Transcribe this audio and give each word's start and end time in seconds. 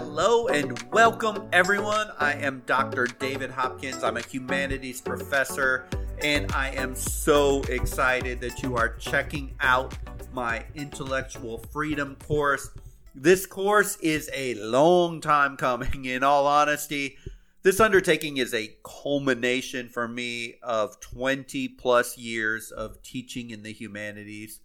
Hello 0.00 0.46
and 0.46 0.80
welcome, 0.92 1.48
everyone. 1.52 2.12
I 2.20 2.34
am 2.34 2.62
Dr. 2.66 3.08
David 3.08 3.50
Hopkins. 3.50 4.04
I'm 4.04 4.16
a 4.16 4.22
humanities 4.22 5.00
professor, 5.00 5.88
and 6.22 6.52
I 6.52 6.68
am 6.68 6.94
so 6.94 7.62
excited 7.62 8.40
that 8.40 8.62
you 8.62 8.76
are 8.76 8.90
checking 8.90 9.56
out 9.58 9.98
my 10.32 10.64
intellectual 10.76 11.58
freedom 11.58 12.14
course. 12.28 12.70
This 13.16 13.44
course 13.44 13.96
is 13.96 14.30
a 14.32 14.54
long 14.54 15.20
time 15.20 15.56
coming, 15.56 16.04
in 16.04 16.22
all 16.22 16.46
honesty. 16.46 17.16
This 17.64 17.80
undertaking 17.80 18.36
is 18.36 18.54
a 18.54 18.76
culmination 18.84 19.88
for 19.88 20.06
me 20.06 20.60
of 20.62 21.00
20 21.00 21.70
plus 21.70 22.16
years 22.16 22.70
of 22.70 23.02
teaching 23.02 23.50
in 23.50 23.64
the 23.64 23.72
humanities. 23.72 24.60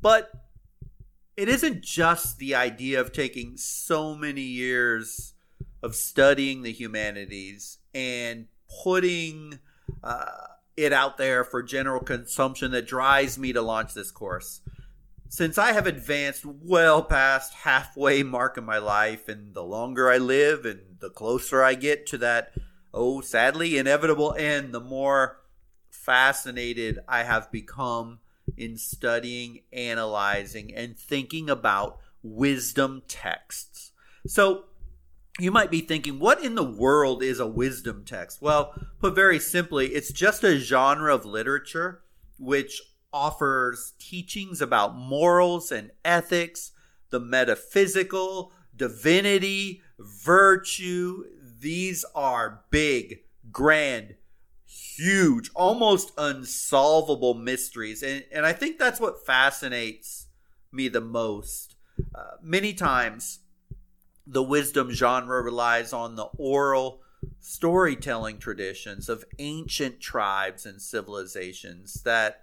But 0.00 0.30
it 1.36 1.48
isn't 1.48 1.82
just 1.82 2.38
the 2.38 2.54
idea 2.54 3.00
of 3.00 3.12
taking 3.12 3.56
so 3.56 4.14
many 4.14 4.42
years 4.42 5.34
of 5.82 5.94
studying 5.94 6.62
the 6.62 6.72
humanities 6.72 7.78
and 7.94 8.46
putting 8.82 9.58
uh, 10.02 10.46
it 10.76 10.92
out 10.92 11.18
there 11.18 11.44
for 11.44 11.62
general 11.62 12.00
consumption 12.00 12.70
that 12.72 12.86
drives 12.86 13.38
me 13.38 13.52
to 13.52 13.62
launch 13.62 13.94
this 13.94 14.10
course. 14.10 14.60
Since 15.28 15.58
I 15.58 15.72
have 15.72 15.86
advanced 15.86 16.44
well 16.44 17.02
past 17.02 17.52
halfway 17.52 18.22
mark 18.22 18.56
in 18.56 18.64
my 18.64 18.78
life, 18.78 19.28
and 19.28 19.54
the 19.54 19.62
longer 19.62 20.10
I 20.10 20.18
live 20.18 20.64
and 20.64 20.80
the 21.00 21.10
closer 21.10 21.62
I 21.62 21.74
get 21.74 22.06
to 22.06 22.18
that, 22.18 22.52
oh, 22.94 23.20
sadly 23.20 23.76
inevitable 23.76 24.34
end, 24.38 24.72
the 24.72 24.80
more 24.80 25.40
fascinated 25.90 27.00
I 27.08 27.24
have 27.24 27.50
become 27.50 28.20
in 28.56 28.76
studying, 28.76 29.60
analyzing, 29.72 30.74
and 30.74 30.98
thinking 30.98 31.50
about 31.50 31.98
wisdom 32.22 33.02
texts. 33.08 33.92
So, 34.26 34.64
you 35.38 35.50
might 35.50 35.70
be 35.70 35.82
thinking, 35.82 36.18
what 36.18 36.42
in 36.42 36.54
the 36.54 36.64
world 36.64 37.22
is 37.22 37.40
a 37.40 37.46
wisdom 37.46 38.04
text? 38.04 38.40
Well, 38.40 38.74
put 39.00 39.14
very 39.14 39.38
simply, 39.38 39.88
it's 39.88 40.12
just 40.12 40.42
a 40.42 40.58
genre 40.58 41.14
of 41.14 41.26
literature 41.26 42.02
which 42.38 42.80
offers 43.12 43.94
teachings 43.98 44.60
about 44.60 44.96
morals 44.96 45.70
and 45.70 45.90
ethics, 46.04 46.72
the 47.10 47.20
metaphysical, 47.20 48.52
divinity, 48.74 49.82
virtue. 49.98 51.24
These 51.60 52.04
are 52.14 52.62
big, 52.70 53.20
grand, 53.50 54.16
huge, 54.66 55.50
almost 55.54 56.12
unsolvable 56.18 57.34
mysteries. 57.34 58.02
And, 58.02 58.24
and 58.32 58.44
I 58.44 58.52
think 58.52 58.78
that's 58.78 59.00
what 59.00 59.24
fascinates 59.24 60.26
me 60.72 60.88
the 60.88 61.00
most. 61.00 61.76
Uh, 62.14 62.36
many 62.42 62.74
times, 62.74 63.40
the 64.26 64.42
wisdom 64.42 64.90
genre 64.90 65.42
relies 65.42 65.92
on 65.92 66.16
the 66.16 66.24
oral 66.36 67.00
storytelling 67.40 68.38
traditions 68.38 69.08
of 69.08 69.24
ancient 69.38 70.00
tribes 70.00 70.66
and 70.66 70.82
civilizations 70.82 72.02
that 72.02 72.42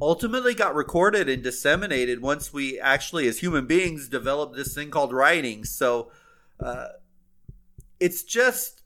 ultimately 0.00 0.54
got 0.54 0.74
recorded 0.74 1.28
and 1.28 1.42
disseminated 1.42 2.22
once 2.22 2.52
we 2.52 2.80
actually, 2.80 3.28
as 3.28 3.40
human 3.40 3.66
beings, 3.66 4.08
developed 4.08 4.56
this 4.56 4.74
thing 4.74 4.90
called 4.90 5.12
writing. 5.12 5.64
So 5.64 6.10
uh, 6.58 6.88
it's 8.00 8.22
just 8.22 8.79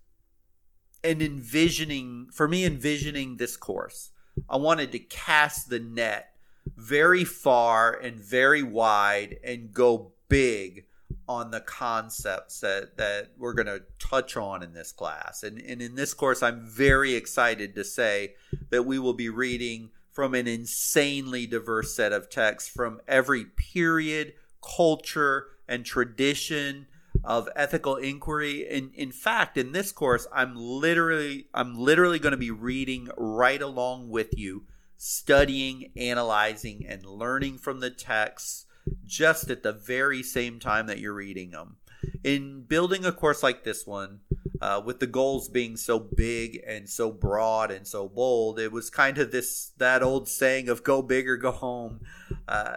and 1.04 1.22
envisioning 1.22 2.28
for 2.32 2.48
me 2.48 2.64
envisioning 2.64 3.36
this 3.36 3.56
course 3.56 4.10
i 4.48 4.56
wanted 4.56 4.90
to 4.90 4.98
cast 4.98 5.68
the 5.68 5.78
net 5.78 6.34
very 6.76 7.24
far 7.24 7.92
and 7.92 8.16
very 8.16 8.62
wide 8.62 9.38
and 9.44 9.72
go 9.72 10.12
big 10.28 10.86
on 11.28 11.50
the 11.50 11.60
concepts 11.60 12.60
that, 12.60 12.96
that 12.96 13.30
we're 13.38 13.54
going 13.54 13.66
to 13.66 13.82
touch 13.98 14.36
on 14.36 14.62
in 14.62 14.72
this 14.74 14.92
class. 14.92 15.42
And, 15.42 15.58
and 15.60 15.80
in 15.80 15.94
this 15.94 16.12
course, 16.12 16.42
I'm 16.42 16.66
very 16.66 17.14
excited 17.14 17.74
to 17.74 17.84
say 17.84 18.34
that 18.70 18.84
we 18.84 18.98
will 18.98 19.14
be 19.14 19.28
reading 19.28 19.90
from 20.12 20.34
an 20.34 20.46
insanely 20.46 21.46
diverse 21.46 21.94
set 21.94 22.12
of 22.12 22.30
texts 22.30 22.68
from 22.68 23.00
every 23.08 23.44
period, 23.44 24.34
culture, 24.62 25.48
and 25.66 25.84
tradition 25.84 26.86
of 27.24 27.48
ethical 27.56 27.96
inquiry. 27.96 28.66
And 28.68 28.92
in 28.94 29.10
fact, 29.10 29.56
in 29.56 29.72
this 29.72 29.92
course, 29.92 30.26
I'm 30.32 30.54
literally 30.56 31.46
I'm 31.54 31.76
literally 31.76 32.18
going 32.18 32.32
to 32.32 32.38
be 32.38 32.50
reading 32.50 33.08
right 33.16 33.60
along 33.60 34.10
with 34.10 34.36
you, 34.38 34.64
studying, 34.96 35.90
analyzing, 35.96 36.84
and 36.86 37.04
learning 37.04 37.58
from 37.58 37.80
the 37.80 37.90
texts 37.90 38.66
just 39.04 39.50
at 39.50 39.62
the 39.62 39.72
very 39.72 40.22
same 40.22 40.60
time 40.60 40.86
that 40.86 40.98
you're 40.98 41.14
reading 41.14 41.50
them. 41.50 41.76
In 42.22 42.62
building 42.62 43.04
a 43.04 43.12
course 43.12 43.42
like 43.42 43.64
this 43.64 43.86
one, 43.86 44.20
uh, 44.60 44.80
with 44.84 45.00
the 45.00 45.06
goals 45.06 45.48
being 45.48 45.76
so 45.76 45.98
big 45.98 46.62
and 46.66 46.88
so 46.88 47.10
broad 47.10 47.70
and 47.70 47.86
so 47.86 48.08
bold, 48.08 48.58
it 48.58 48.72
was 48.72 48.90
kind 48.90 49.18
of 49.18 49.30
this 49.30 49.72
that 49.78 50.02
old 50.02 50.28
saying 50.28 50.68
of 50.68 50.82
"go 50.82 51.02
big 51.02 51.28
or 51.28 51.36
go 51.36 51.50
home." 51.50 52.00
Uh, 52.46 52.76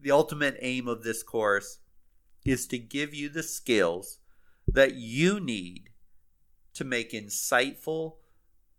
the 0.00 0.10
ultimate 0.10 0.56
aim 0.60 0.88
of 0.88 1.04
this 1.04 1.22
course 1.22 1.78
is 2.44 2.66
to 2.68 2.78
give 2.78 3.14
you 3.14 3.28
the 3.28 3.42
skills 3.42 4.18
that 4.66 4.94
you 4.94 5.40
need 5.40 5.90
to 6.74 6.84
make 6.84 7.12
insightful, 7.12 8.14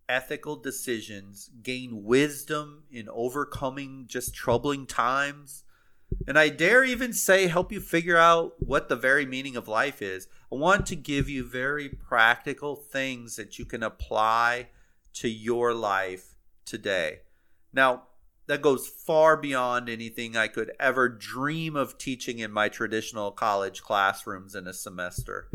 ethical 0.08 0.56
decisions, 0.56 1.50
gain 1.62 2.04
wisdom 2.04 2.84
in 2.90 3.08
overcoming 3.08 4.06
just 4.06 4.34
troubling 4.34 4.86
times, 4.86 5.64
and 6.26 6.38
I 6.38 6.48
dare 6.48 6.84
even 6.84 7.12
say 7.12 7.46
help 7.48 7.72
you 7.72 7.80
figure 7.80 8.16
out 8.16 8.54
what 8.58 8.88
the 8.88 8.96
very 8.96 9.26
meaning 9.26 9.56
of 9.56 9.68
life 9.68 10.00
is. 10.00 10.28
I 10.52 10.56
want 10.56 10.86
to 10.86 10.96
give 10.96 11.28
you 11.28 11.44
very 11.44 11.88
practical 11.88 12.76
things 12.76 13.36
that 13.36 13.58
you 13.58 13.64
can 13.64 13.82
apply 13.82 14.68
to 15.14 15.28
your 15.28 15.74
life 15.74 16.36
today. 16.64 17.20
Now, 17.72 18.04
that 18.46 18.62
goes 18.62 18.86
far 18.86 19.36
beyond 19.36 19.88
anything 19.88 20.36
I 20.36 20.48
could 20.48 20.72
ever 20.78 21.08
dream 21.08 21.76
of 21.76 21.96
teaching 21.96 22.38
in 22.38 22.52
my 22.52 22.68
traditional 22.68 23.30
college 23.30 23.82
classrooms 23.82 24.54
in 24.54 24.66
a 24.66 24.74
semester. 24.74 25.48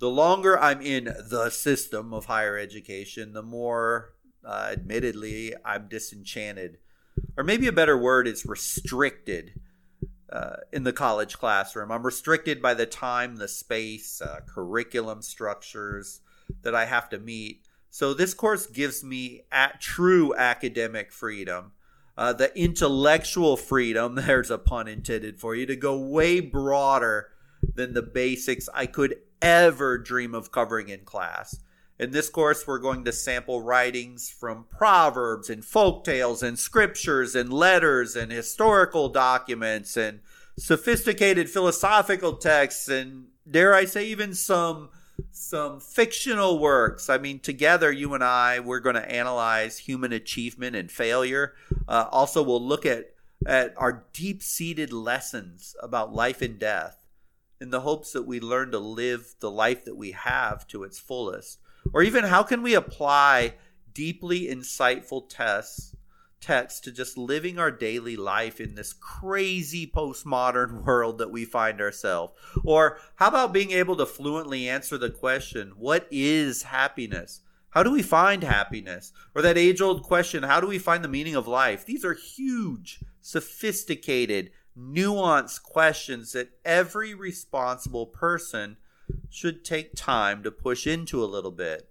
The 0.00 0.10
longer 0.10 0.58
I'm 0.58 0.80
in 0.80 1.04
the 1.04 1.50
system 1.50 2.12
of 2.12 2.26
higher 2.26 2.58
education, 2.58 3.32
the 3.32 3.42
more, 3.42 4.14
uh, 4.44 4.70
admittedly, 4.72 5.54
I'm 5.64 5.88
disenchanted. 5.88 6.78
Or 7.36 7.44
maybe 7.44 7.68
a 7.68 7.72
better 7.72 7.96
word 7.96 8.26
is 8.26 8.44
restricted 8.44 9.60
uh, 10.30 10.56
in 10.72 10.82
the 10.82 10.92
college 10.92 11.38
classroom. 11.38 11.92
I'm 11.92 12.04
restricted 12.04 12.60
by 12.60 12.74
the 12.74 12.86
time, 12.86 13.36
the 13.36 13.46
space, 13.46 14.20
uh, 14.20 14.40
curriculum 14.46 15.22
structures 15.22 16.20
that 16.62 16.74
I 16.74 16.86
have 16.86 17.08
to 17.10 17.20
meet. 17.20 17.64
So 17.90 18.12
this 18.12 18.34
course 18.34 18.66
gives 18.66 19.04
me 19.04 19.42
at 19.52 19.80
true 19.80 20.34
academic 20.34 21.12
freedom 21.12 21.72
uh, 22.16 22.32
the 22.32 22.56
intellectual 22.58 23.56
freedom, 23.56 24.14
there's 24.26 24.50
a 24.50 24.58
pun 24.58 24.88
intended 24.88 25.40
for 25.40 25.54
you, 25.54 25.66
to 25.66 25.76
go 25.76 25.98
way 25.98 26.40
broader 26.40 27.30
than 27.74 27.94
the 27.94 28.02
basics 28.02 28.68
I 28.74 28.86
could 28.86 29.16
ever 29.40 29.98
dream 29.98 30.34
of 30.34 30.52
covering 30.52 30.88
in 30.88 31.00
class. 31.00 31.60
In 31.98 32.10
this 32.10 32.28
course, 32.28 32.66
we're 32.66 32.80
going 32.80 33.04
to 33.04 33.12
sample 33.12 33.62
writings 33.62 34.28
from 34.28 34.66
proverbs 34.68 35.48
and 35.48 35.64
folk 35.64 36.04
tales 36.04 36.42
and 36.42 36.58
scriptures 36.58 37.36
and 37.36 37.52
letters 37.52 38.16
and 38.16 38.32
historical 38.32 39.08
documents 39.08 39.96
and 39.96 40.20
sophisticated 40.58 41.48
philosophical 41.48 42.34
texts 42.34 42.88
and, 42.88 43.26
dare 43.48 43.74
I 43.74 43.84
say, 43.84 44.06
even 44.06 44.34
some 44.34 44.88
some 45.30 45.80
fictional 45.80 46.58
works. 46.58 47.08
I 47.08 47.18
mean, 47.18 47.40
together, 47.40 47.90
you 47.90 48.14
and 48.14 48.24
I, 48.24 48.60
we're 48.60 48.80
going 48.80 48.96
to 48.96 49.10
analyze 49.10 49.78
human 49.78 50.12
achievement 50.12 50.76
and 50.76 50.90
failure. 50.90 51.54
Uh, 51.88 52.06
also, 52.10 52.42
we'll 52.42 52.66
look 52.66 52.86
at, 52.86 53.14
at 53.46 53.74
our 53.76 54.04
deep 54.12 54.42
seated 54.42 54.92
lessons 54.92 55.74
about 55.82 56.14
life 56.14 56.42
and 56.42 56.58
death 56.58 57.06
in 57.60 57.70
the 57.70 57.80
hopes 57.80 58.12
that 58.12 58.26
we 58.26 58.40
learn 58.40 58.70
to 58.72 58.78
live 58.78 59.34
the 59.40 59.50
life 59.50 59.84
that 59.84 59.96
we 59.96 60.12
have 60.12 60.66
to 60.68 60.82
its 60.82 60.98
fullest. 60.98 61.58
Or 61.92 62.02
even 62.02 62.24
how 62.24 62.42
can 62.42 62.62
we 62.62 62.74
apply 62.74 63.54
deeply 63.92 64.46
insightful 64.46 65.28
tests 65.28 65.94
text 66.44 66.84
to 66.84 66.92
just 66.92 67.16
living 67.16 67.58
our 67.58 67.70
daily 67.70 68.16
life 68.16 68.60
in 68.60 68.74
this 68.74 68.92
crazy 68.92 69.86
postmodern 69.86 70.84
world 70.86 71.18
that 71.18 71.30
we 71.30 71.44
find 71.44 71.80
ourselves? 71.80 72.32
Or 72.64 72.98
how 73.16 73.28
about 73.28 73.52
being 73.52 73.70
able 73.70 73.96
to 73.96 74.06
fluently 74.06 74.68
answer 74.68 74.98
the 74.98 75.10
question, 75.10 75.72
what 75.76 76.06
is 76.10 76.64
happiness? 76.64 77.40
How 77.70 77.82
do 77.82 77.90
we 77.90 78.02
find 78.02 78.44
happiness? 78.44 79.12
Or 79.34 79.42
that 79.42 79.58
age 79.58 79.80
old 79.80 80.02
question, 80.02 80.42
how 80.42 80.60
do 80.60 80.66
we 80.66 80.78
find 80.78 81.02
the 81.02 81.08
meaning 81.08 81.34
of 81.34 81.48
life? 81.48 81.84
These 81.84 82.04
are 82.04 82.14
huge, 82.14 83.00
sophisticated, 83.20 84.50
nuanced 84.78 85.62
questions 85.62 86.32
that 86.32 86.50
every 86.64 87.14
responsible 87.14 88.06
person 88.06 88.76
should 89.28 89.64
take 89.64 89.94
time 89.94 90.42
to 90.42 90.50
push 90.50 90.86
into 90.86 91.22
a 91.22 91.26
little 91.26 91.50
bit. 91.50 91.88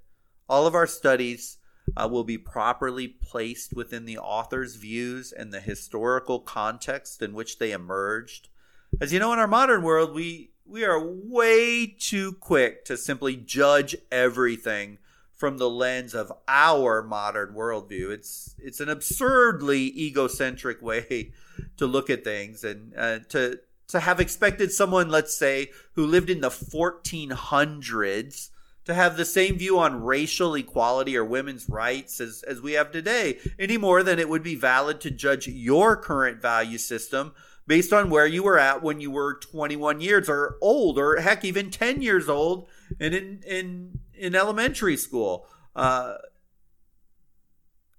All 0.47 0.67
of 0.67 0.75
our 0.75 0.88
studies 0.88 1.57
uh, 1.95 2.07
will 2.09 2.23
be 2.23 2.37
properly 2.37 3.07
placed 3.07 3.73
within 3.73 4.05
the 4.05 4.17
author's 4.17 4.75
views 4.75 5.31
and 5.31 5.51
the 5.51 5.61
historical 5.61 6.39
context 6.39 7.21
in 7.21 7.33
which 7.33 7.59
they 7.59 7.71
emerged. 7.71 8.49
As 9.01 9.13
you 9.13 9.19
know, 9.19 9.33
in 9.33 9.39
our 9.39 9.47
modern 9.47 9.81
world, 9.81 10.13
we 10.13 10.51
we 10.65 10.85
are 10.85 10.99
way 10.99 11.85
too 11.85 12.33
quick 12.33 12.85
to 12.85 12.97
simply 12.97 13.35
judge 13.35 13.95
everything 14.11 14.97
from 15.33 15.57
the 15.57 15.69
lens 15.69 16.13
of 16.13 16.31
our 16.47 17.03
modern 17.03 17.53
worldview. 17.53 18.11
It's 18.11 18.55
it's 18.59 18.79
an 18.79 18.89
absurdly 18.89 19.87
egocentric 19.99 20.81
way 20.81 21.33
to 21.77 21.85
look 21.85 22.09
at 22.09 22.23
things, 22.23 22.63
and 22.63 22.93
uh, 22.97 23.19
to 23.29 23.59
to 23.89 23.99
have 23.99 24.19
expected 24.19 24.71
someone, 24.71 25.09
let's 25.09 25.35
say, 25.35 25.71
who 25.93 26.05
lived 26.05 26.29
in 26.29 26.41
the 26.41 26.49
1400s 26.49 28.49
to 28.85 28.94
have 28.94 29.15
the 29.15 29.25
same 29.25 29.57
view 29.57 29.80
on 29.80 30.03
racial 30.03 30.56
equality 30.56 31.15
or 31.15 31.24
women's 31.24 31.69
rights 31.69 32.19
as, 32.19 32.44
as 32.44 32.62
we 32.62 32.74
have 32.74 32.91
today, 32.91 33.39
any 33.57 33.77
more 33.77 34.03
than 34.03 34.19
it 34.19 34.30
would 34.30 34.44
be 34.44 34.56
valid 34.56 35.00
to 35.01 35.12
judge 35.12 35.47
your 35.47 35.95
current 35.95 36.41
value 36.41 36.77
system 36.77 37.33
based 37.65 37.94
on 37.94 38.09
where 38.09 38.27
you 38.27 38.44
were 38.44 38.59
at 38.59 38.83
when 38.83 39.00
you 39.00 39.09
were 39.09 39.35
21 39.35 40.01
years 40.01 40.27
or 40.27 40.57
old, 40.62 41.00
or 41.00 41.15
heck, 41.18 41.45
even 41.45 41.69
10 41.71 42.01
years 42.01 42.27
old 42.27 42.68
and 43.00 43.13
in, 43.13 43.41
in, 43.47 44.00
in 44.13 44.35
elementary 44.35 44.97
school. 44.97 45.47
Uh, 45.75 46.15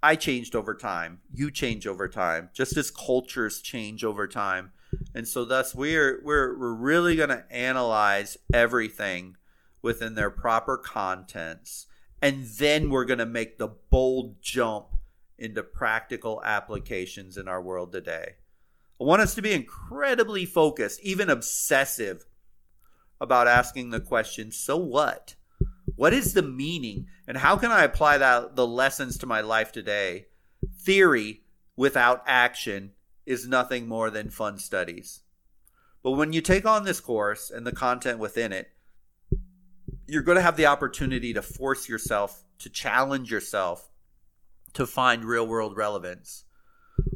I 0.03 0.17
changed 0.17 0.55
over 0.55 0.75
time. 0.75 1.21
You 1.33 1.51
change 1.51 1.87
over 1.87 2.09
time, 2.09 2.51
just 2.53 2.77
as 2.77 2.91
cultures 2.91 3.63
change 3.63 4.05
over 4.05 4.29
time. 4.29 4.73
And 5.15 5.27
so 5.27 5.47
thus 5.47 5.75
we're 5.75 6.21
we're 6.23 6.57
we're 6.59 6.75
really 6.75 7.17
going 7.17 7.31
to 7.31 7.45
analyze 7.51 8.37
everything 8.53 9.37
within 9.85 10.15
their 10.15 10.31
proper 10.31 10.79
contents. 10.79 11.87
And 12.23 12.47
then 12.47 12.89
we're 12.89 13.05
going 13.05 13.19
to 13.19 13.27
make 13.27 13.59
the 13.59 13.69
bold 13.69 14.41
jump 14.41 14.87
into 15.39 15.63
practical 15.63 16.43
applications 16.43 17.37
in 17.37 17.47
our 17.49 17.61
world 17.61 17.93
today. 17.93 18.37
I 18.99 19.05
want 19.05 19.21
us 19.21 19.35
to 19.35 19.43
be 19.43 19.53
incredibly 19.53 20.47
focused, 20.47 21.01
even 21.03 21.29
obsessive, 21.29 22.25
about 23.21 23.47
asking 23.47 23.91
the 23.91 24.01
question 24.01 24.51
so 24.51 24.79
what? 24.79 25.35
What 25.97 26.15
is 26.15 26.33
the 26.33 26.43
meaning? 26.43 27.07
And 27.29 27.37
how 27.37 27.57
can 27.59 27.71
I 27.71 27.85
apply 27.85 28.19
that 28.19 28.57
the 28.57 28.67
lessons 28.67 29.19
to 29.19 29.27
my 29.27 29.43
life 29.43 29.71
today? 29.71 30.27
Theory 30.81 31.43
without 31.77 32.23
action 32.27 32.93
is 33.27 33.47
nothing 33.47 33.87
more 33.87 34.09
than 34.09 34.31
fun 34.31 34.59
studies. 34.59 35.21
But 36.03 36.13
when 36.13 36.33
you 36.33 36.41
take 36.41 36.65
on 36.65 36.85
this 36.85 37.01
course 37.01 37.51
and 37.51 37.67
the 37.67 37.73
content 37.73 38.19
within 38.19 38.53
it, 38.53 38.71
you're 40.07 40.23
going 40.23 40.37
to 40.37 40.43
have 40.43 40.57
the 40.57 40.67
opportunity 40.67 41.33
to 41.33 41.43
force 41.43 41.89
yourself 41.89 42.45
to 42.59 42.71
challenge 42.71 43.31
yourself 43.31 43.91
to 44.73 44.87
find 44.87 45.25
real 45.25 45.47
world 45.47 45.77
relevance. 45.77 46.45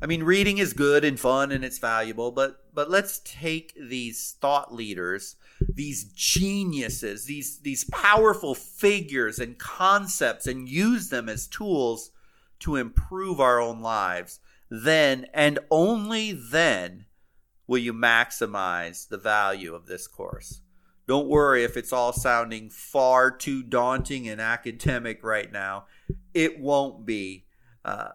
I 0.02 0.06
mean, 0.06 0.22
reading 0.22 0.58
is 0.58 0.72
good 0.72 1.04
and 1.04 1.18
fun 1.18 1.52
and 1.52 1.64
it's 1.64 1.78
valuable, 1.78 2.30
but 2.32 2.64
but 2.74 2.90
let's 2.90 3.20
take 3.24 3.74
these 3.80 4.36
thought 4.40 4.74
leaders, 4.74 5.36
these 5.74 6.04
geniuses, 6.12 7.24
these 7.26 7.60
these 7.60 7.84
powerful 7.84 8.54
figures 8.54 9.38
and 9.38 9.58
concepts 9.58 10.46
and 10.46 10.68
use 10.68 11.08
them 11.08 11.28
as 11.28 11.46
tools 11.46 12.10
to 12.60 12.76
improve 12.76 13.40
our 13.40 13.60
own 13.60 13.80
lives. 13.80 14.40
Then 14.68 15.26
and 15.32 15.58
only 15.70 16.32
then 16.32 17.06
will 17.66 17.78
you 17.78 17.92
maximize 17.92 19.08
the 19.08 19.18
value 19.18 19.74
of 19.74 19.86
this 19.86 20.06
course. 20.06 20.60
Don't 21.08 21.26
worry 21.26 21.64
if 21.64 21.78
it's 21.78 21.92
all 21.92 22.12
sounding 22.12 22.68
far 22.68 23.30
too 23.30 23.62
daunting 23.62 24.28
and 24.28 24.42
academic 24.42 25.24
right 25.24 25.50
now. 25.50 25.86
It 26.34 26.60
won't 26.60 27.06
be. 27.06 27.46
Uh, 27.82 28.10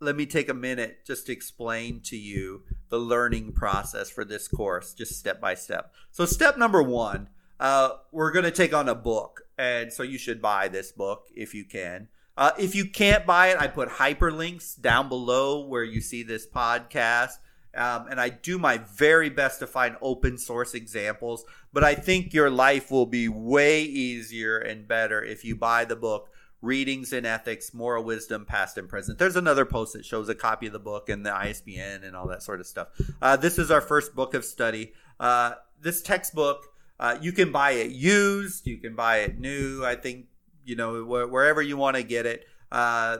let 0.00 0.16
me 0.16 0.24
take 0.24 0.48
a 0.48 0.54
minute 0.54 1.04
just 1.06 1.26
to 1.26 1.32
explain 1.32 2.00
to 2.04 2.16
you 2.16 2.62
the 2.88 2.98
learning 2.98 3.52
process 3.52 4.08
for 4.08 4.24
this 4.24 4.48
course, 4.48 4.94
just 4.94 5.18
step 5.18 5.38
by 5.38 5.54
step. 5.54 5.92
So, 6.10 6.24
step 6.24 6.56
number 6.56 6.82
one, 6.82 7.28
uh, 7.60 7.90
we're 8.10 8.32
going 8.32 8.46
to 8.46 8.50
take 8.50 8.72
on 8.72 8.88
a 8.88 8.94
book. 8.94 9.42
And 9.58 9.92
so, 9.92 10.02
you 10.02 10.16
should 10.16 10.40
buy 10.40 10.68
this 10.68 10.92
book 10.92 11.26
if 11.36 11.52
you 11.52 11.66
can. 11.66 12.08
Uh, 12.38 12.52
if 12.58 12.74
you 12.74 12.86
can't 12.88 13.26
buy 13.26 13.48
it, 13.48 13.60
I 13.60 13.66
put 13.66 13.90
hyperlinks 13.90 14.80
down 14.80 15.10
below 15.10 15.66
where 15.66 15.84
you 15.84 16.00
see 16.00 16.22
this 16.22 16.46
podcast. 16.46 17.32
Um, 17.74 18.08
and 18.08 18.20
I 18.20 18.30
do 18.30 18.58
my 18.58 18.78
very 18.78 19.30
best 19.30 19.60
to 19.60 19.66
find 19.66 19.96
open 20.02 20.38
source 20.38 20.74
examples, 20.74 21.44
but 21.72 21.84
I 21.84 21.94
think 21.94 22.34
your 22.34 22.50
life 22.50 22.90
will 22.90 23.06
be 23.06 23.28
way 23.28 23.82
easier 23.82 24.58
and 24.58 24.88
better 24.88 25.22
if 25.22 25.44
you 25.44 25.54
buy 25.54 25.84
the 25.84 25.96
book 25.96 26.30
Readings 26.62 27.12
in 27.12 27.24
Ethics, 27.24 27.72
Moral 27.72 28.04
Wisdom, 28.04 28.44
Past 28.44 28.76
and 28.76 28.88
Present. 28.88 29.18
There's 29.18 29.36
another 29.36 29.64
post 29.64 29.94
that 29.94 30.04
shows 30.04 30.28
a 30.28 30.34
copy 30.34 30.66
of 30.66 30.72
the 30.72 30.78
book 30.78 31.08
and 31.08 31.24
the 31.24 31.34
ISBN 31.34 32.04
and 32.04 32.14
all 32.14 32.26
that 32.28 32.42
sort 32.42 32.60
of 32.60 32.66
stuff. 32.66 32.88
Uh, 33.22 33.36
this 33.36 33.58
is 33.58 33.70
our 33.70 33.80
first 33.80 34.14
book 34.14 34.34
of 34.34 34.44
study. 34.44 34.92
Uh, 35.18 35.52
this 35.80 36.02
textbook, 36.02 36.66
uh, 36.98 37.16
you 37.22 37.32
can 37.32 37.50
buy 37.50 37.72
it 37.72 37.92
used, 37.92 38.66
you 38.66 38.76
can 38.76 38.94
buy 38.94 39.18
it 39.18 39.38
new. 39.38 39.84
I 39.84 39.94
think, 39.94 40.26
you 40.64 40.76
know, 40.76 41.02
wh- 41.04 41.32
wherever 41.32 41.62
you 41.62 41.78
want 41.78 41.96
to 41.96 42.02
get 42.02 42.26
it. 42.26 42.44
Uh, 42.70 43.18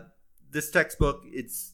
this 0.51 0.71
textbook, 0.71 1.23
it's 1.25 1.73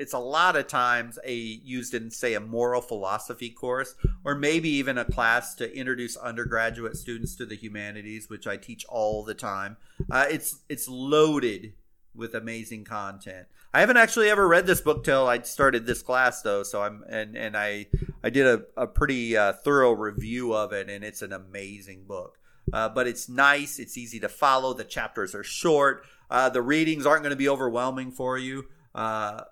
it's 0.00 0.14
a 0.14 0.18
lot 0.18 0.56
of 0.56 0.66
times 0.66 1.18
a 1.26 1.34
used 1.34 1.92
in 1.92 2.10
say 2.10 2.32
a 2.32 2.40
moral 2.40 2.80
philosophy 2.80 3.50
course 3.50 3.94
or 4.24 4.34
maybe 4.34 4.70
even 4.70 4.96
a 4.96 5.04
class 5.04 5.54
to 5.54 5.76
introduce 5.76 6.16
undergraduate 6.16 6.96
students 6.96 7.36
to 7.36 7.44
the 7.44 7.54
humanities 7.54 8.30
which 8.30 8.46
i 8.46 8.56
teach 8.56 8.84
all 8.88 9.22
the 9.22 9.34
time. 9.34 9.76
Uh, 10.10 10.24
it's 10.30 10.60
it's 10.70 10.88
loaded 10.88 11.74
with 12.14 12.34
amazing 12.34 12.82
content. 12.82 13.46
I 13.74 13.80
haven't 13.80 13.98
actually 13.98 14.30
ever 14.30 14.48
read 14.48 14.66
this 14.66 14.80
book 14.80 15.04
till 15.04 15.28
i 15.28 15.38
started 15.42 15.84
this 15.84 16.00
class 16.00 16.40
though 16.40 16.62
so 16.62 16.82
i'm 16.82 17.04
and 17.08 17.36
and 17.36 17.54
i 17.54 17.86
i 18.24 18.30
did 18.30 18.46
a, 18.46 18.62
a 18.82 18.86
pretty 18.86 19.36
uh, 19.36 19.52
thorough 19.52 19.92
review 19.92 20.54
of 20.54 20.72
it 20.72 20.88
and 20.88 21.04
it's 21.04 21.22
an 21.22 21.32
amazing 21.32 22.04
book. 22.04 22.38
Uh, 22.72 22.88
but 22.88 23.06
it's 23.06 23.28
nice 23.28 23.78
it's 23.78 23.98
easy 23.98 24.18
to 24.20 24.30
follow 24.30 24.72
the 24.72 24.84
chapters 24.84 25.34
are 25.34 25.44
short 25.44 26.04
uh, 26.30 26.48
the 26.48 26.62
readings 26.62 27.04
aren't 27.04 27.22
going 27.22 27.30
to 27.30 27.36
be 27.36 27.48
overwhelming 27.48 28.10
for 28.10 28.38
you 28.38 28.64
uh, 28.94 29.42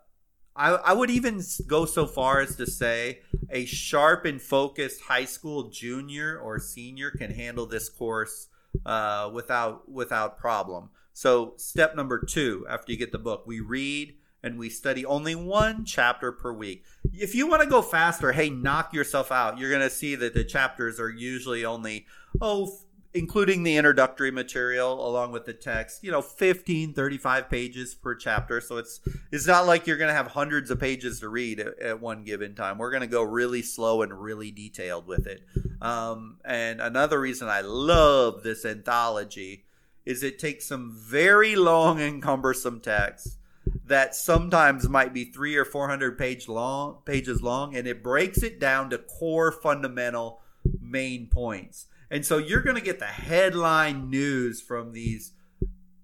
I, 0.59 0.71
I 0.71 0.93
would 0.93 1.11
even 1.11 1.41
go 1.67 1.85
so 1.87 2.07
far 2.07 2.41
as 2.41 2.57
to 2.57 2.67
say 2.67 3.21
a 3.49 3.65
sharp 3.65 4.25
and 4.25 4.43
focused 4.43 5.03
high 5.03 5.25
school 5.25 5.71
junior 5.71 6.39
or 6.39 6.59
senior 6.59 7.11
can 7.13 7.31
handle 7.31 7.65
this 7.65 7.89
course 7.89 8.49
uh, 8.85 9.31
without 9.33 9.89
without 9.91 10.39
problem. 10.39 10.91
So 11.13 11.55
step 11.57 11.95
number 11.95 12.19
two, 12.19 12.67
after 12.69 12.93
you 12.93 12.99
get 12.99 13.13
the 13.13 13.19
book, 13.19 13.45
we 13.47 13.61
read 13.61 14.17
and 14.43 14.59
we 14.59 14.69
study 14.69 15.05
only 15.05 15.35
one 15.35 15.85
chapter 15.85 16.33
per 16.33 16.53
week. 16.53 16.85
If 17.13 17.35
you 17.35 17.47
want 17.47 17.63
to 17.63 17.69
go 17.69 17.83
faster, 17.83 18.33
hey, 18.33 18.51
knock 18.51 18.93
yourself 18.93 19.33
out. 19.33 19.59
You're 19.59 19.71
going 19.71 19.83
to 19.83 19.91
see 19.91 20.15
that 20.17 20.35
the 20.35 20.45
chapters 20.45 21.01
are 21.01 21.11
usually 21.11 21.65
only 21.65 22.07
oh 22.41 22.79
including 23.15 23.63
the 23.63 23.77
introductory 23.77 24.31
material 24.31 25.07
along 25.07 25.33
with 25.33 25.47
the 25.47 25.53
text 25.53 26.05
you 26.05 26.11
know 26.11 26.21
15 26.21 26.93
35 26.93 27.49
pages 27.49 27.95
per 27.95 28.15
chapter. 28.15 28.61
So 28.61 28.77
it's 28.77 29.01
it's 29.33 29.47
not 29.47 29.67
like 29.67 29.87
you're 29.87 29.97
going 29.97 30.09
to 30.09 30.15
have 30.15 30.29
hundreds 30.29 30.71
of 30.71 30.79
pages 30.79 31.21
to 31.21 31.29
read 31.29 31.61
at, 31.61 31.79
at 31.81 32.01
one 32.01 32.25
given 32.25 32.55
time. 32.55 32.79
We're 32.79 32.91
going 32.91 33.01
to 33.03 33.07
go 33.07 33.23
really 33.23 33.63
slow 33.63 34.03
and 34.03 34.13
really 34.13 34.51
detailed 34.51 35.07
with 35.07 35.27
it. 35.27 35.43
Um, 35.81 36.39
and 36.45 36.81
another 36.81 37.21
reason 37.21 37.49
i 37.49 37.61
love 37.61 38.43
this 38.43 38.65
anthology 38.65 39.65
is 40.05 40.23
it 40.23 40.39
takes 40.39 40.67
some 40.67 40.97
very 40.97 41.55
long 41.55 42.01
and 42.01 42.23
cumbersome 42.23 42.81
text 42.81 43.37
that 43.85 44.15
sometimes 44.15 44.89
might 44.89 45.15
be 45.15 45.25
three 45.25 45.55
or 45.57 45.65
four 45.65 45.89
hundred 45.89 46.19
page 46.19 46.49
long 46.49 46.99
pages 47.05 47.43
long 47.43 47.77
and 47.77 47.87
it 47.87 48.03
breaks 48.03 48.43
it 48.43 48.59
down 48.59 48.91
to 48.91 48.99
core 48.99 49.53
fundamental 49.53 50.41
main 50.81 51.27
points 51.27 51.87
and 52.11 52.25
so 52.25 52.39
you're 52.39 52.63
going 52.63 52.77
to 52.77 52.83
get 52.83 52.99
the 52.99 53.07
headline 53.07 54.11
news 54.11 54.61
from 54.61 54.93
these 54.93 55.33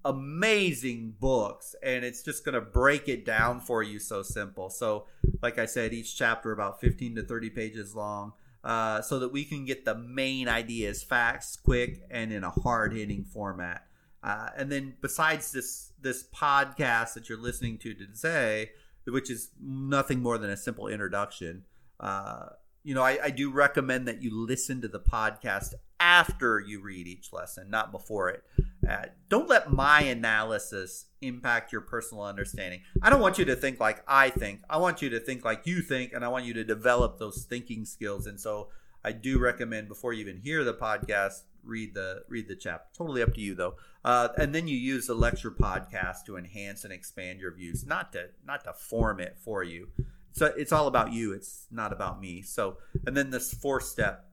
amazing 0.04 1.14
books 1.18 1.74
and 1.82 2.04
it's 2.04 2.22
just 2.22 2.44
going 2.44 2.54
to 2.54 2.60
break 2.60 3.08
it 3.08 3.24
down 3.24 3.60
for 3.60 3.82
you 3.82 3.98
so 3.98 4.22
simple. 4.22 4.68
So 4.68 5.06
like 5.42 5.58
I 5.58 5.64
said 5.64 5.94
each 5.94 6.16
chapter 6.16 6.52
about 6.52 6.80
15 6.80 7.16
to 7.16 7.22
30 7.22 7.50
pages 7.50 7.94
long 7.94 8.34
uh, 8.62 9.00
so 9.00 9.18
that 9.18 9.32
we 9.32 9.44
can 9.44 9.64
get 9.64 9.84
the 9.84 9.94
main 9.94 10.48
ideas 10.48 11.02
facts 11.02 11.56
quick 11.56 12.02
and 12.10 12.32
in 12.32 12.44
a 12.44 12.50
hard-hitting 12.50 13.24
format. 13.24 13.86
Uh, 14.22 14.48
and 14.56 14.72
then 14.72 14.94
besides 15.02 15.52
this 15.52 15.92
this 16.00 16.24
podcast 16.34 17.12
that 17.14 17.28
you're 17.28 17.40
listening 17.40 17.76
to 17.78 17.94
today, 17.94 18.70
which 19.06 19.30
is 19.30 19.50
nothing 19.60 20.20
more 20.20 20.38
than 20.38 20.50
a 20.50 20.56
simple 20.56 20.88
introduction, 20.88 21.64
uh, 22.00 22.46
you 22.82 22.94
know, 22.94 23.02
I, 23.02 23.18
I, 23.24 23.30
do 23.30 23.50
recommend 23.50 24.08
that 24.08 24.22
you 24.22 24.34
listen 24.34 24.80
to 24.82 24.88
the 24.88 25.00
podcast 25.00 25.74
after 26.14 26.60
you 26.60 26.80
read 26.80 27.08
each 27.08 27.32
lesson, 27.32 27.68
not 27.68 27.90
before 27.90 28.28
it. 28.28 28.44
Uh, 28.88 29.06
don't 29.28 29.48
let 29.48 29.72
my 29.72 30.02
analysis 30.02 31.06
impact 31.20 31.72
your 31.72 31.80
personal 31.80 32.22
understanding. 32.22 32.82
I 33.02 33.10
don't 33.10 33.20
want 33.20 33.36
you 33.36 33.44
to 33.46 33.56
think 33.56 33.80
like 33.80 34.04
I 34.06 34.30
think. 34.30 34.60
I 34.70 34.76
want 34.76 35.02
you 35.02 35.10
to 35.10 35.18
think 35.18 35.44
like 35.44 35.66
you 35.66 35.82
think, 35.82 36.12
and 36.12 36.24
I 36.24 36.28
want 36.28 36.44
you 36.44 36.54
to 36.54 36.62
develop 36.62 37.18
those 37.18 37.44
thinking 37.48 37.84
skills. 37.84 38.28
And 38.28 38.38
so, 38.38 38.68
I 39.04 39.10
do 39.10 39.40
recommend 39.40 39.88
before 39.88 40.12
you 40.12 40.20
even 40.20 40.36
hear 40.36 40.62
the 40.62 40.72
podcast, 40.72 41.42
read 41.64 41.94
the 41.94 42.22
read 42.28 42.46
the 42.46 42.54
chapter. 42.54 42.86
Totally 42.96 43.20
up 43.20 43.34
to 43.34 43.40
you 43.40 43.56
though. 43.56 43.74
Uh, 44.04 44.28
and 44.38 44.54
then 44.54 44.68
you 44.68 44.76
use 44.76 45.08
the 45.08 45.14
lecture 45.14 45.50
podcast 45.50 46.26
to 46.26 46.36
enhance 46.36 46.84
and 46.84 46.92
expand 46.92 47.40
your 47.40 47.52
views, 47.52 47.84
not 47.84 48.12
to 48.12 48.28
not 48.46 48.62
to 48.64 48.72
form 48.72 49.18
it 49.18 49.36
for 49.42 49.64
you 49.64 49.88
so 50.34 50.46
it's 50.56 50.72
all 50.72 50.88
about 50.88 51.12
you 51.12 51.32
it's 51.32 51.66
not 51.70 51.92
about 51.92 52.20
me 52.20 52.42
so 52.42 52.76
and 53.06 53.16
then 53.16 53.30
this 53.30 53.54
fourth 53.54 53.84
step 53.84 54.26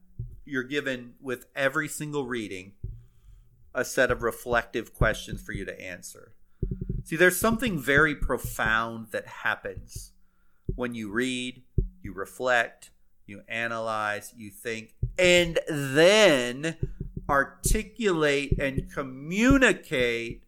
you're 0.51 0.63
given 0.63 1.13
with 1.21 1.45
every 1.55 1.87
single 1.87 2.25
reading 2.25 2.73
a 3.73 3.85
set 3.85 4.11
of 4.11 4.21
reflective 4.21 4.93
questions 4.93 5.41
for 5.41 5.53
you 5.53 5.63
to 5.63 5.81
answer. 5.81 6.33
See, 7.05 7.15
there's 7.15 7.39
something 7.39 7.79
very 7.79 8.13
profound 8.15 9.07
that 9.11 9.25
happens 9.25 10.11
when 10.75 10.93
you 10.93 11.09
read, 11.09 11.63
you 12.03 12.13
reflect, 12.13 12.91
you 13.25 13.43
analyze, 13.47 14.33
you 14.35 14.49
think, 14.51 14.93
and 15.17 15.57
then 15.69 16.75
articulate 17.29 18.59
and 18.59 18.93
communicate 18.93 20.43